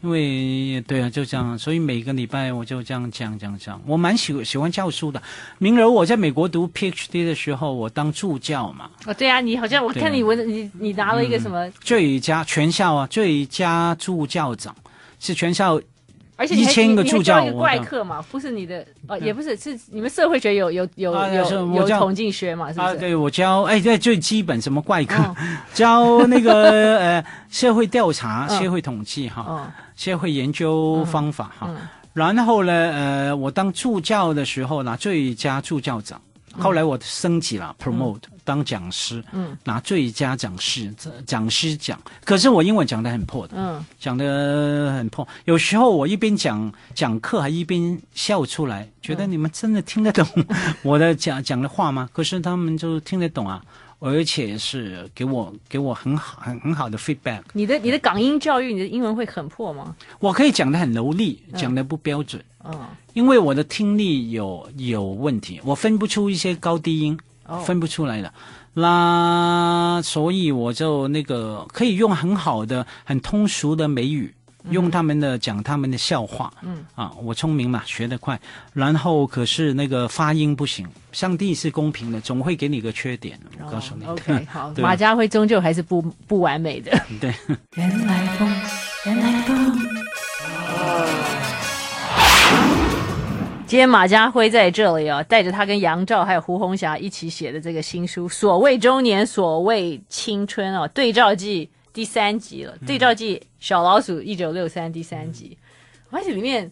[0.00, 3.82] 因为对啊，就这样，所以每个礼拜我就这样讲讲讲。
[3.84, 5.20] 我蛮喜喜欢教书的。
[5.58, 8.88] 明楼，我在美国读 PhD 的时候，我当助教嘛。
[9.06, 11.68] 哦，对啊，你好像我看你文，你你拿了一个什么？
[11.80, 14.74] 最佳全校啊，最佳助教长
[15.18, 15.80] 是全校，
[16.38, 17.44] 而且一千个助教。
[17.44, 22.72] 一个怪客嘛，不是你的哦，也不是，是你们社会学有有有有有统计学嘛？
[22.72, 22.86] 是不是？
[22.86, 25.22] 啊，对，我教哎，对，最基本什么怪课，
[25.74, 29.70] 教那个呃社会调查、社会统计哈。
[29.98, 31.68] 社会研究方法哈，
[32.12, 36.22] 然后呢，呃，我当助教的时候拿最佳助教奖，
[36.54, 40.94] 嗯、后来我升级了，promote、嗯、当讲师，嗯，拿最佳讲师
[41.26, 42.00] 讲师奖。
[42.24, 45.28] 可是我英文讲的很破的，嗯，讲的很破。
[45.44, 50.26] 有时候我一边讲讲课，还一边笑出来，觉得你们真的听得懂
[50.82, 52.08] 我的讲讲的话吗？
[52.10, 53.62] 可是他们就听得懂啊。
[54.00, 57.42] 而且是给我给我很好很很好的 feedback。
[57.52, 59.96] 你的你的港英教育，你的英文会很破吗？
[60.20, 62.40] 我可以讲的很流利，讲的不标准。
[62.64, 62.72] 嗯，
[63.14, 67.18] 因为我的听力有有问题，我分不出一些高低音，哦、
[67.64, 68.32] 分不出来的。
[68.74, 74.34] 那所以我就那个可以用很好的、很通俗的美语。
[74.70, 78.38] 用他们的讲他们的笑话，嗯啊，我聪明嘛，学得快，
[78.74, 80.86] 然后可是那个发音不行。
[81.10, 83.38] 上帝是公平的，总会给你个缺点。
[83.64, 86.90] 我告诉你，OK， 好，马家辉终究还是不不完美的。
[87.18, 87.32] 对。
[87.76, 88.52] 原来风，
[89.06, 90.07] 原来风。
[93.68, 101.68] 今天马家辉在这里哦，带着他跟杨照还有胡红霞一起写的这个新书《所谓中年，所谓青春》哦，对照记。
[101.92, 105.58] 第三集了，对照记小老鼠一九六三第三集，
[106.10, 106.70] 而且里面，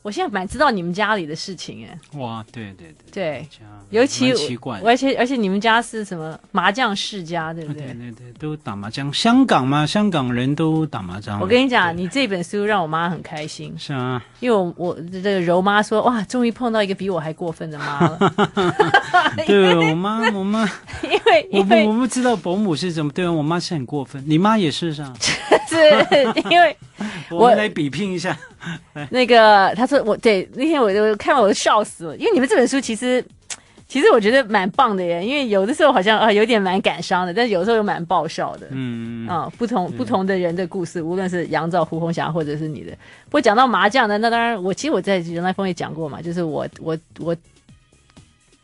[0.00, 2.18] 我现在蛮知道你们家里的事情哎。
[2.18, 3.48] 哇，对对对，对，
[3.92, 7.82] 尤其奇怪，而且而且你们家是什么麻将世家，对不对？
[7.82, 9.12] 对对对，都打麻将。
[9.12, 11.38] 香港嘛，香港人都打麻将。
[11.40, 13.74] 我跟你讲，你这本书让我妈很开心。
[13.78, 18.18] 是啊，因为我我这个柔妈说，哇，终于碰到一个比我还过分的妈了。
[19.46, 20.68] 对我妈，我妈。
[21.04, 25.12] 因为我不我不知道伯母是怎么对我妈是很过分，你妈也是是吧？
[25.68, 26.76] 是因为
[27.30, 28.36] 我，我们来比拼一下。
[29.10, 33.24] 那个他说我对那天我就看完我都笑死了，因为你们这本书其实
[33.92, 38.66] 其实我觉得蛮棒的耶，因为有的时候好像啊有点蛮感伤的，但是有的时候又蛮爆笑的。
[38.70, 42.92] 嗯啊，不同不同的人的故事，无论是杨照、胡红霞或者是你的。
[43.26, 47.36] 不过讲到麻将呢，那当然我其实我在人来疯也讲过嘛，就是我我我。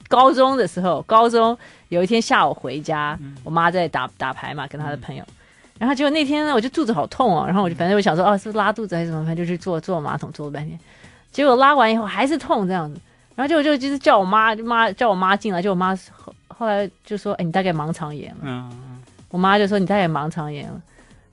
[0.09, 1.55] 高中的时候，高中
[1.91, 5.23] 有一天下午回家，嗯、我妈在打打牌嘛，跟她的朋友。
[5.23, 5.35] 嗯、
[5.81, 9.27] 然后结果那天呢，我就肚子好痛哦，然后我就反正我想说，哦，是不是拉肚子还是什么？
[9.27, 10.81] 反正就去坐坐马桶坐了半天。
[11.31, 12.99] 结果拉完以后还是痛这样子，
[13.39, 18.41] 然后就就就是叫我妈，妈叫我妈进来，就我妈后后来就说，哎，你大概盲肠炎了。
[18.43, 20.83] 嗯、我妈就说你大概盲肠炎了。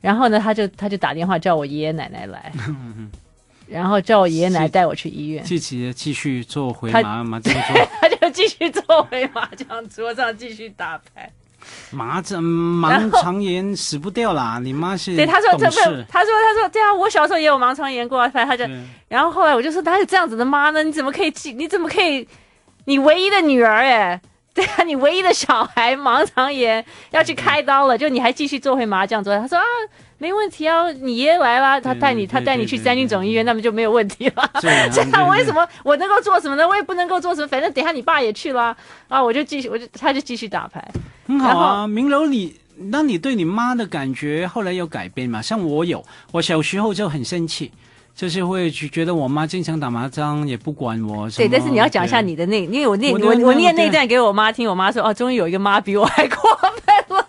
[0.01, 2.53] 然后呢，她就她就打电话叫我爷爷奶奶来。
[2.67, 3.09] 嗯
[3.67, 11.31] 然后叫我爷爷奶奶带我去医院，自己继续做回麻麻将桌， 他就继续坐回麻将桌上继续打牌。
[11.91, 14.59] 麻将盲肠炎死不掉啦！
[14.61, 16.23] 你妈是对他说，他不他说他
[16.59, 18.65] 说对啊，我小时候也有盲肠炎过，他就
[19.07, 20.83] 然后后来我就说哪有这样子的妈呢？
[20.83, 22.27] 你怎么可以你怎么可以？
[22.85, 24.21] 你唯一的女儿哎，
[24.53, 29.37] 对啊，你唯一的小孩盲肠炎要去开刀了，就你还继续做回麻将桌？
[29.37, 29.65] 他说啊。
[30.17, 34.49] 没问题啊，你爷爷来了，他带你，他带你去三军总医院，那么就没有问题了。
[34.63, 36.65] 这样，为什么我能够做什么呢？
[36.65, 38.75] 我也不能够做什么，反正等下你爸也去了
[39.09, 40.81] 啊，我就继续，我就他就继续打牌。
[41.27, 45.41] 很好啊，明柔，你那你对你妈的感觉后来有改变吗？
[45.41, 47.71] 像我有，我小时候就很生气，
[48.13, 51.29] 就是会觉得我妈经常打麻将，也不管我。
[51.31, 56.37] 对，但是你要讲一下你的那，因为我那我我念那段给我妈听，我妈说哦，终于有一个妈比我还过
[56.85, 57.25] 分了。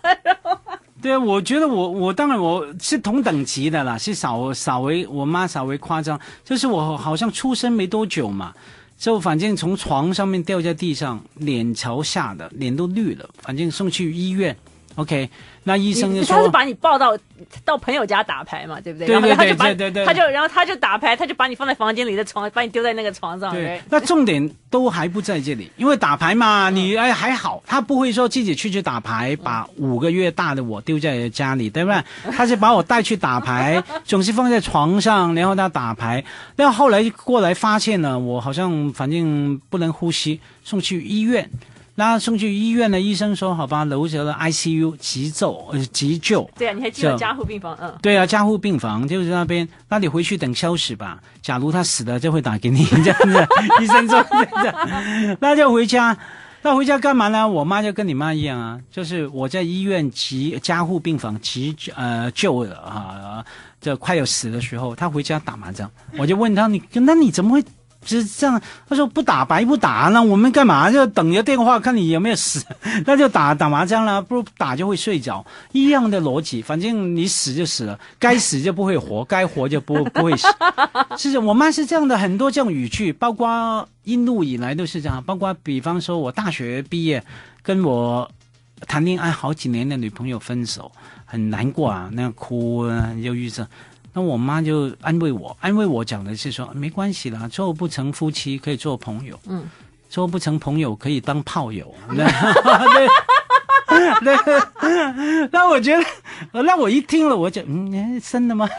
[1.01, 8.53] 对啊，我觉得我我当然我是同等级的啦，是稍稍微我妈稍微夸张，就是我好像出生没多久嘛，
[8.97, 14.57] 就反正从床上面掉在地上，脸朝下的，脸都绿了，反正送去医院。
[14.97, 15.29] OK，
[15.63, 17.15] 那医生就说他是把你抱到
[17.63, 19.05] 到朋友家打牌嘛，对不对？
[19.05, 23.53] 对对对，然后他就把对对对，他就然后他就打牌，他就把你放在房间里的床，把你丢在那个床上。
[23.53, 32.03] 对，那重点都还不在这里，因为打牌嘛，你哎还好，他不会说自己出去打牌，把五个月大的我丢在家里，对不对？
[32.31, 36.23] 他是把我带去打牌， 总是放在床上，然后他打牌。
[36.55, 41.49] 那后后来过来发现了，我好像反正不能呼吸，送去医院。
[41.99, 47.75] 那送去医院的医生说：“好吧，楼下的 ICU 急救，呃，急救。”对啊，你还记得加护病房？
[47.81, 49.67] 嗯，对啊，加护病房就是那边。
[49.89, 51.19] 那你回去等消息吧。
[51.41, 53.47] 假如他死了，就会打给你 这样子。
[53.81, 56.15] 医生说这样，那就回家。
[56.61, 57.47] 那回家干嘛呢？
[57.47, 63.43] 我妈就跟你妈一样啊，就是我在医院急加护病房急呃救了啊，
[63.81, 65.89] 就快要死的时候，她回家打麻将。
[66.19, 67.63] 我就问她：“你那你怎么会？”
[68.07, 70.89] 是这样，他说不打白不打，那我们干嘛？
[70.89, 72.63] 就等着电话看你有没有死，
[73.05, 76.61] 那就打打麻将了，不如打就会睡着，一样的逻辑。
[76.61, 80.47] 反正你死就死了，该死就不会活，该活就不不会死。
[81.17, 85.21] 是，我妈是这样的，很多这种语句，包括一路以来都是这样。
[85.23, 87.23] 包括比方说我大学毕业，
[87.61, 88.29] 跟我
[88.85, 90.91] 谈恋爱好几年的女朋友分手，
[91.25, 93.67] 很难过啊，那样哭啊，忧郁症。
[94.17, 99.63] 那我妈就安慰我，安慰我讲的是说没关系啦，做不成夫妻可以做朋友，嗯，
[100.09, 102.25] 做不成朋友可以当炮友， 对，
[104.23, 104.35] 对，
[105.51, 108.67] 那我觉得，那我一听了，我就嗯，真的吗？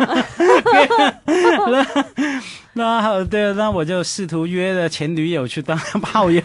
[2.74, 6.40] 那好，对，那我就试图约了前女友去当炮友，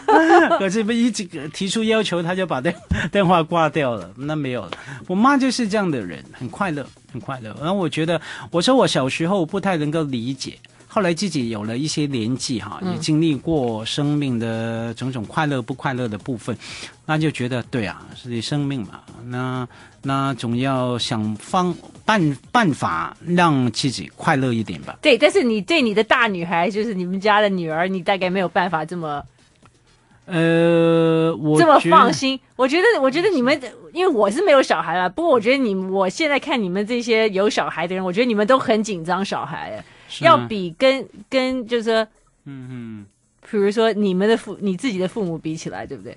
[0.58, 2.74] 可是不一直提出要求，他就把电
[3.12, 4.10] 电话挂掉了。
[4.16, 4.70] 那没有了，
[5.06, 7.54] 我妈就是这样的人，很快乐，很快乐。
[7.60, 8.18] 然后我觉得，
[8.50, 10.58] 我说我小时候不太能够理解。
[10.94, 19.66] 后来自己有了一些年纪哈，也经历过生命的种种快乐不快乐的部分，嗯、那就觉得对啊，是你生命嘛，那
[20.02, 21.74] 那总要想方
[22.04, 24.96] 办办法让自己快乐一点吧。
[25.02, 29.20] 对，但是你对你的大女孩，就是你们家的女儿，你大概没有办法这么，
[30.26, 32.38] 呃，我这么放心。
[32.54, 33.60] 我觉得，我觉得你们，
[33.92, 39.84] 因为我是没有小孩了，不过我觉得你，我现在看你们这些有小孩的人，我觉得你们都很紧张小孩。
[40.20, 42.02] 要比跟跟就是说，
[42.44, 43.06] 嗯嗯，
[43.50, 46.16] 比如说你们的父你自己的父母比起来，对不对？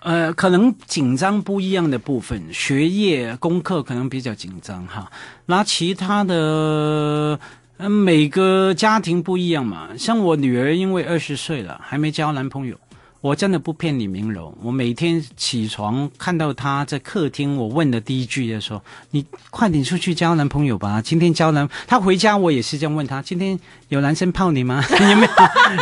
[0.00, 5.10] 呃，可能紧张不一样的部分，学业功课可能比较紧张哈。
[5.46, 7.38] 那其他的，
[7.76, 9.90] 呃，每个家庭不一样嘛。
[9.98, 12.76] 像我女儿，因为二十岁了，还没交男朋友。
[13.20, 14.56] 我真的不骗你，明柔。
[14.62, 23.58] 我每天起床看到他在客厅，我问的第一句就说：“你快点出去交男朋友吧。”今天交男，他回家我也是这样问他：“今天
[23.88, 24.82] 有男生泡你吗？
[24.98, 25.32] 有没有？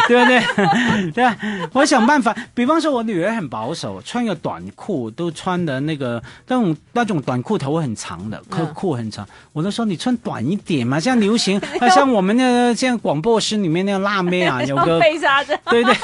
[0.08, 1.10] 对不对？
[1.12, 1.36] 对啊，
[1.74, 2.36] 我想办法。
[2.54, 9.24] 比方说，我女儿很保守，穿个短裤都穿的那个那种那种短裤头很长的，裤裤很长。
[9.52, 11.60] 我都说你穿短一点嘛，像 流行，
[11.94, 14.98] 像我们那像广播室里面那个辣妹啊， 有个
[15.70, 15.94] 对对。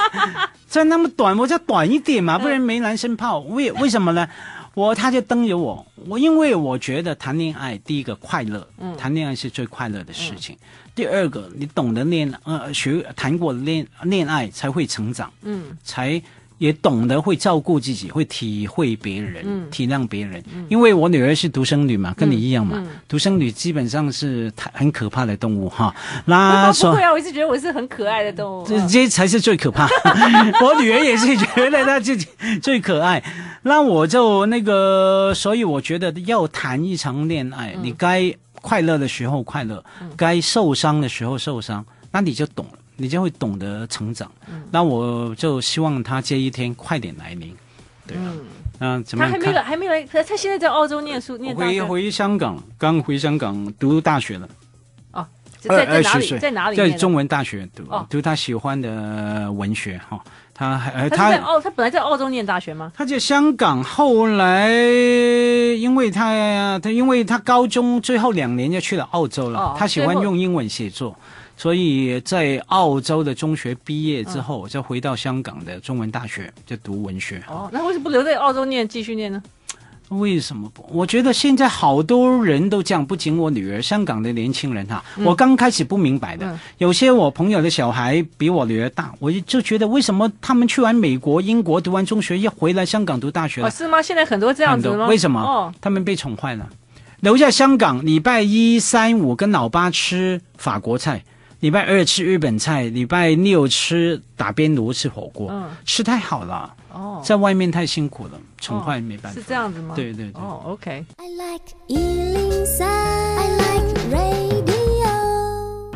[0.75, 3.39] 穿那么短，我就短一点嘛，不然没男生泡。
[3.39, 4.29] 为为什么呢？
[4.75, 10.57] 我他就瞪着我，我因为我觉得谈恋爱第一个快乐，嗯，谈恋爱是最快乐的事情。
[10.57, 16.21] 嗯、第二个，你懂得恋呃学谈过恋恋爱才会成长，嗯，才。
[16.59, 20.43] 也懂得会照顾自己，会体会别人，嗯、体谅别人。
[20.55, 22.83] 嗯、因为我女儿是独生女嘛，跟你一样嘛。
[23.09, 25.95] 独、生女基本上是很可怕的动物哈。
[26.27, 28.67] 那说不会啊，我一直觉得我是很可爱的动物。
[28.67, 29.89] 这这才是最可怕。
[30.63, 32.27] 我女儿也是觉得她自己
[32.63, 33.23] 最可爱。
[33.63, 38.33] 那我就那个，所以我觉得要谈一场恋爱，嗯、你该
[38.63, 42.79] 快乐的时候快乐，嗯、该受伤的时候受伤，那你就懂了。
[42.97, 47.55] 你就会懂得成长，嗯、那我就希望他这一天快点来临，
[48.07, 48.33] 对啊，
[48.79, 51.55] 嗯，怎么还没来，还没来，他现在在澳洲念书，念。
[51.55, 54.49] 回回香港，刚回香港读大学了。
[55.13, 55.27] 哦，
[55.59, 56.39] 在在哪里？
[56.39, 56.77] 在哪里？
[56.77, 60.23] 在中文大学读，哦、读他喜欢的文学哈。
[60.57, 62.93] 他还他在澳，他本来在澳洲念大学吗？
[62.97, 71.17] 他在香港，后来因为他他因为他高中最后两年就去了澳洲了，哦、他喜欢用英文写作。
[71.57, 77.43] 所以在澳洲的中学毕业之后，就回到香港的中文大学就读文学。
[77.49, 79.43] 哦，那为什么不留在澳洲念，继续念呢？
[80.11, 80.85] 为什么不？
[80.93, 93.69] 我觉得现在好多人都这样，不仅我女儿，香港的年轻人哈，嗯、我刚开始不明白的，嗯、有些我朋友的小孩比我女儿大，我就觉得为什么他们去完美国、英国读完中学，要回来香港读大学了？
[93.69, 94.03] 哦，是吗？
[94.03, 95.07] 现在很多这样子吗？
[95.07, 95.41] 为什么？
[95.41, 96.69] 哦，他们被宠坏了，
[97.21, 101.25] 留在香港，礼拜一、三、五跟老爸吃法国菜，
[101.65, 106.75] 礼拜二吃日本菜，礼拜六吃打边炉、吃火锅，嗯，吃太好了。
[106.93, 109.41] 哦，在外面太辛苦了，宠坏没办法。
[109.41, 109.95] 是这样子吗？
[109.97, 110.43] 对对对。
[110.43, 111.07] 哦，OK。
[111.17, 111.75] I like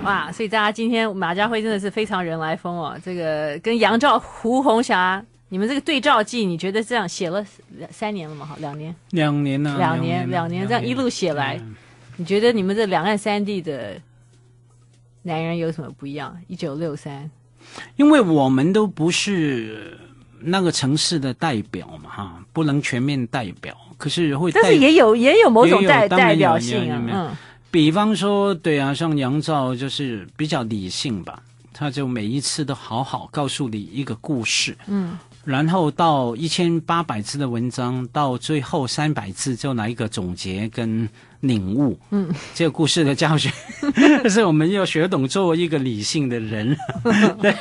[0.02, 2.98] 哇，所以大家今天马家辉真的是非常人来疯哦。
[3.04, 7.44] 这个跟杨照、胡红霞，你们这个对照记，你觉得这样写了
[7.76, 8.46] 两三年了吗？
[8.46, 8.94] 哈，两年。
[9.10, 9.74] 两年呢？
[9.76, 11.60] 两年，两年，这样一路写来，
[12.16, 14.00] 你觉得你们这两岸三地的
[15.22, 16.36] 男人有什么不一样？
[16.46, 17.30] 一九六三。
[17.96, 19.98] 因为我们都不是。
[20.40, 27.02] 那个城市的代表嘛，哈，不能全面代表，可是会，但是也有也有某种代代表性啊。
[27.10, 27.36] 嗯，
[27.72, 31.42] 比方说，对啊，像杨照就是比较理性吧，
[31.72, 35.18] 他就每一次都好好告诉你一个故事，嗯，
[35.48, 41.08] 然后到一千八百字的文章，到最后三百字就来一个总结跟。
[41.40, 43.48] 领悟，嗯，这个故事的教学，
[44.28, 46.76] 是我们要学懂作为一个理性的人。
[47.40, 47.54] 对，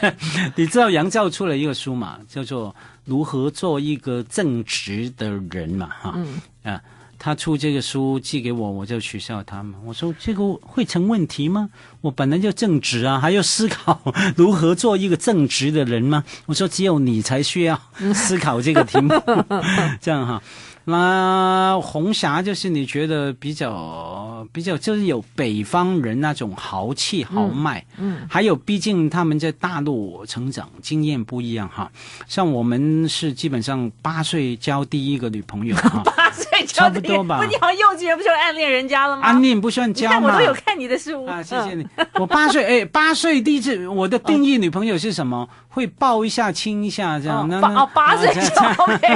[0.56, 2.70] 你知道杨照出了一个书嘛，叫做
[3.06, 6.82] 《如何做一个正直的人》嘛，哈，嗯，啊，
[7.20, 9.80] 他出这个书寄给我，我就取笑他嘛。
[9.86, 11.70] 我说这个会成问题吗？
[12.02, 16.24] 我本来就正直啊，还要思考如何做一个正直的人吗？
[16.46, 17.80] 我说只有你才需要
[18.14, 19.14] 思考这个题目，
[20.00, 20.42] 这样哈。
[20.90, 31.92] 那红霞就是你觉得比较比较就是有北方人那种豪气豪迈，嗯，嗯还有毕竟他们在大陆成长经验不一样哈，
[32.26, 37.40] 像我们是基本上八岁交第一个女朋友哈， 八岁交第一个，差不多吧？
[37.40, 39.24] 不，你好幼稚，不就暗恋人家了吗？
[39.24, 40.32] 暗恋不算交吗？
[40.32, 41.86] 我都有看你的书啊，谢谢你。
[41.98, 45.38] 嗯、我八岁 哎，八岁第一次，我的定义女朋友是什么？
[45.38, 47.46] 哦、会抱一下亲一下这样。
[47.46, 48.40] 哦，八哦八岁就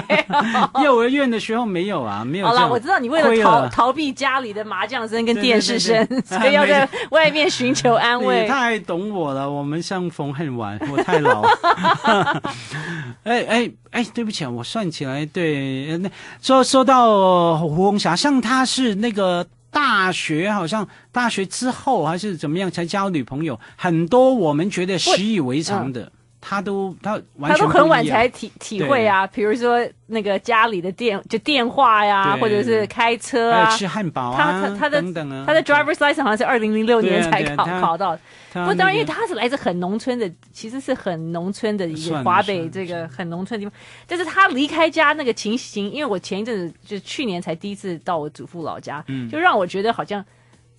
[0.83, 1.60] 幼儿园的时候。
[1.65, 2.47] 没有啊，没有。
[2.47, 8.43] 好了，我知道你为了逃了逃避家里的麻将声跟电视声，对对对， 所以要在外面寻求安慰。
[8.43, 12.41] 你太懂我了，我们相逢恨晚， 我太老了。
[13.23, 16.09] 哎哎哎，对不起啊，我算起来，对，那
[16.41, 26.11] 说说到胡红霞，像他是那个大学，好像大学之后还是怎么样才交女朋友，很多我们觉得习以为常的。
[26.41, 34.99] 他都他完全他都很晚才体体会啊，比如说那个家里的电就电话呀，或者是开车啊，吃汉堡啊，他他的
[35.45, 38.17] 他的 driver's license 好像是二零零六年才考考到。
[38.53, 43.79] 不，当然，因为他是来自很农村的，其实是很农村的一个华北这个很农村的地方。
[44.05, 50.25] 但是他离开家那个情形，因为我前一阵子就去年才第一次到我祖父老家，就让我觉得好像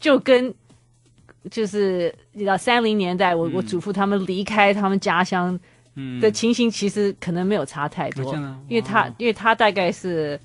[0.00, 0.52] 就跟。
[1.50, 5.58] 就是你知道三零年代，我、嗯、我祖父他们离开他们家乡
[6.20, 10.38] 的情形，其实可能没有差太多，嗯、因为他因为他大概是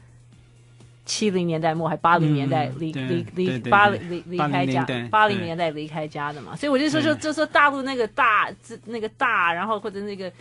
[1.05, 8.49] 七零年代末还八零年代离离离八零离离开家八零年代离开家的嘛，所以我就说说就说大陆那个大
[8.85, 10.31] 那个大，然后或者那个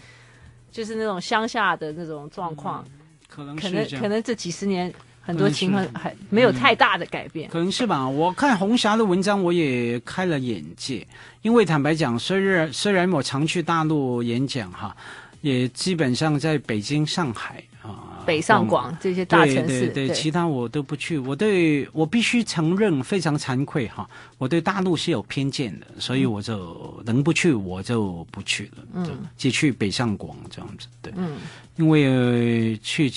[0.73, 2.93] 就是那种乡下的那种状况，嗯、
[3.29, 4.93] 可能可能可能这几十年。
[5.27, 8.09] 很多情况还没有太大的改变，可能是吧。
[8.09, 11.05] 我看红霞的文章，我也开了眼界。
[11.43, 14.97] 因为坦白讲，虽然虽然我常去大陆演讲哈，
[15.41, 21.19] 也基本上在北京、上海啊、北上广这些大城市，对对对，其他我都不去。
[21.19, 24.09] 我对我必须承认，非常惭愧哈，
[24.39, 31.37] 我对大陆是有偏见的，所以我就能不去我就不去了，嗯，就去北上广这样子，对，嗯，
[31.77, 33.11] 因为去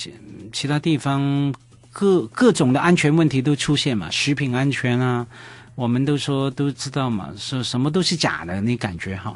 [0.52, 1.54] 其他地方。
[1.92, 5.26] 各各种的安全问题都出现嘛，食品安全啊，
[5.74, 9.34] 我们都说都知道嘛，说什么都是假的，你感觉哈，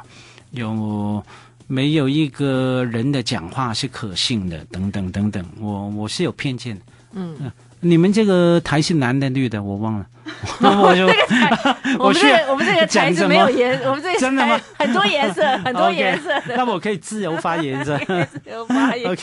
[0.51, 1.23] 有
[1.67, 4.63] 没有一个人的讲话是可信的？
[4.65, 6.81] 等等等等，我我是有偏见的，
[7.13, 7.35] 嗯。
[7.41, 7.51] 嗯
[7.81, 10.07] 你们这个台是男的女的，我忘了。
[10.61, 11.05] 我就
[11.99, 14.59] 我们这个我们这个台是没有颜，我们这个真的吗？
[14.77, 16.29] 很多颜色，很多颜色。
[16.55, 19.17] 那我可以自由发言，是自由发言。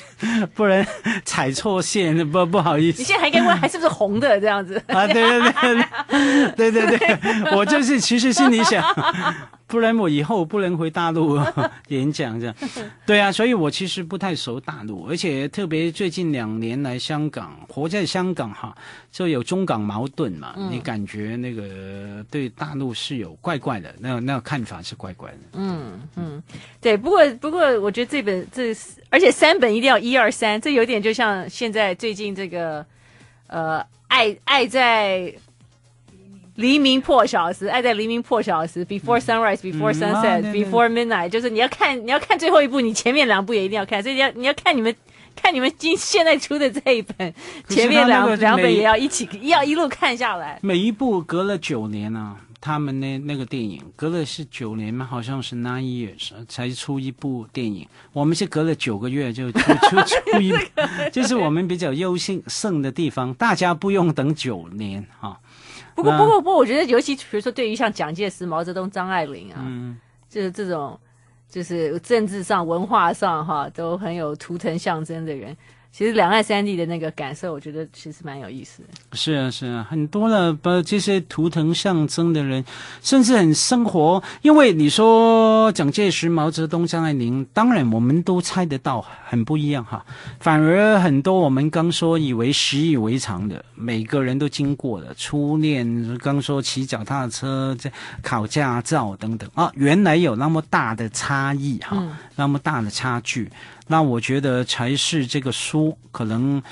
[0.54, 0.86] 不然
[1.24, 2.98] 踩错线，不不好意思。
[2.98, 4.82] 你现在还可以问，还是不是红的这样子？
[4.88, 7.18] 啊，对对对，对对对，
[7.56, 8.82] 我就是其实心里想。
[9.66, 11.40] 不然我以后不能回大陆
[11.88, 12.54] 演讲这样，
[13.06, 18.74] 对啊，所以我其实不太熟大陆，而且特别最近两年来香港，活在香港哈，
[19.10, 25.38] 就有中港矛盾嘛，嗯、你感觉那个对大陆是有怪怪的，那那个看法是怪怪的。
[25.54, 26.42] 嗯嗯，
[26.80, 28.74] 对，不过不过我觉得这本这
[29.10, 32.84] 而且三本一定要一二三，这有点就像现在最近这个。
[33.48, 35.30] 呃，爱爱在
[36.54, 44.96] 黎明破晓时，爱在黎明破晓时，before sunrise，before sunset，before midnight，就是你要看你要看最后一部，你前面两部也一定要看，所以你要你要看你们。
[45.36, 47.32] 看你们今现在出的这一本，
[47.68, 50.58] 前面两两本也要一起要一路看下来。
[50.62, 57.86] 每一部隔了九年啊，他们那那个电影隔了是九年嘛，好像是 nine years 才出一部电影。
[58.12, 60.58] 我们是隔了九个月就出出出一部
[61.12, 65.38] 就是我们比较优胜的地方，大家不用等九年哈。
[65.94, 70.98] 不过不过不过，我觉得尤其比如说对于像蒋介石、毛泽东、张爱玲啊，嗯，就是这种。
[71.52, 75.54] 就是政治上、文化上，哈，都很有图腾象征的人。
[75.92, 78.88] 其实两岸三地的那个感受，我觉得其实蛮有意思的。
[79.12, 82.64] 是啊，是啊，很多的把这些图腾象征的人，
[83.02, 84.22] 甚至很生活。
[84.40, 90.02] 因为你说蒋介石、毛泽东、张爱玲，当然我们都猜得到，很不一样哈。
[90.40, 103.50] 反而很多我们刚说以为习以为常的，每个人都经过的初恋，刚说骑脚踏车、这考驾照等等啊，原来有那么大的差异哈，嗯、那么大的差距。
[103.92, 106.62] 那我觉得才是这个书可能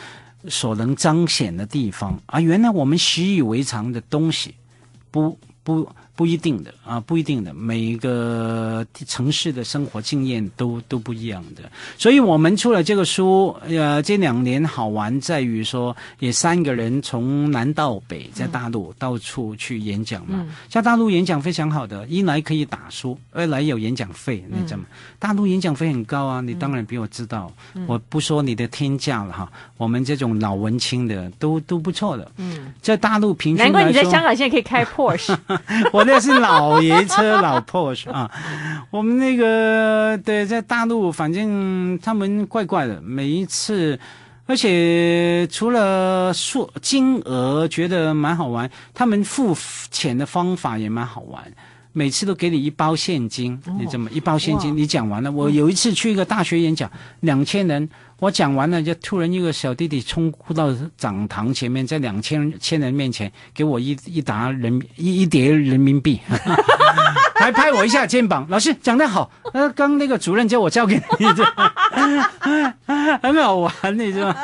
[0.49, 2.41] 所能彰显的地方啊！
[2.41, 4.55] 原来我们习以为常的东西，
[5.11, 5.87] 不不。
[6.21, 7.55] 不一定的啊，不一定的。
[7.55, 11.62] 每一个城市的生活经验都都不一样的，
[11.97, 20.41] 所以我们出了这个书，呃，这两年好玩在于说，也三个人从南到北在大陆到处去演讲嘛。
[20.41, 24.85] 嗯、像大陆演讲非常好的，一来可以打书，二来有演讲费，你知道吗？
[24.91, 27.51] 嗯、大陆演讲费很高啊，你当然比我知道。
[27.73, 32.31] 嗯、我不说你的天价了哈，我们这种老文青的都都不错的。
[32.37, 35.35] 嗯，在大陆平均难怪你在香港现在可以开 Porsche。
[35.95, 36.10] 我。
[36.11, 38.29] 这是老爷车，老 Porsche 啊！
[38.91, 43.99] 我们那个对，在大陆，反正他们怪怪的，每一次，
[44.47, 49.57] 而且除了数金额觉得蛮好玩，他们付
[49.93, 51.41] 钱的方法也蛮好玩。
[51.93, 55.30] 每次都给你一包现金，你怎么一包现金，你讲完了。
[55.32, 57.88] 我有一次去一个大学演讲，两千人，
[58.18, 66.20] 我讲完了，就突然一个小弟弟冲到讲堂前面，在两千千人面前给我一一沓人一一叠人民币，
[67.34, 68.47] 还拍我一下肩膀。
[68.49, 71.26] 老师讲得好，呃，刚那个主任叫我交给你，
[73.20, 74.36] 很好玩，你知道吗？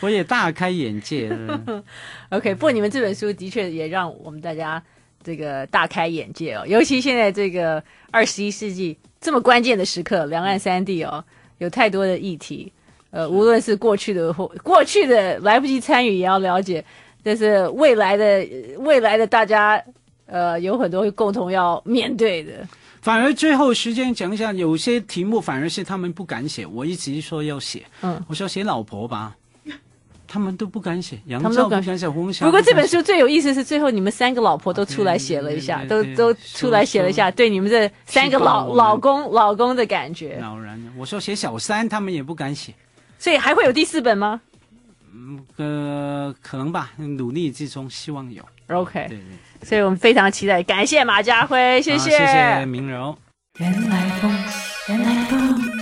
[0.00, 1.36] 我也大开眼界。
[2.30, 4.80] OK，不过你们这本书的确也让我们大家。
[5.26, 11.24] 这个大开眼界哦，尤其现在这个二十一世纪这么关键的时刻，两岸三地哦，
[11.58, 12.72] 有太多的议题，
[13.10, 16.84] 呃，无论是过去的或过去的来不及参与也要了解，
[17.24, 18.46] 但是未来的
[18.78, 19.82] 未来的大家
[20.26, 22.52] 呃有很多共同要面对的。
[23.02, 29.36] 反而最后时间讲一下，有些题目反而是他们不敢写，我一直说要写，嗯，我说写老婆吧。
[30.28, 40.38] 他们都不敢写，杨照不敢写，胡不过这本书最有意思是最后你们三个老婆都出来写了一下，都都出来写了一下，对你们这三个老老公老公的感觉。
[40.40, 42.72] 老人，我说写小三，他们也不敢写，
[43.18, 44.40] 所以还会有第四本吗？
[45.14, 48.44] 嗯，呃，可能吧，努力之中，希望有。
[48.68, 53.16] OK，对对，所以我们非常期待，感谢马家辉，谢谢，谢谢明柔。
[53.58, 55.75] 原来风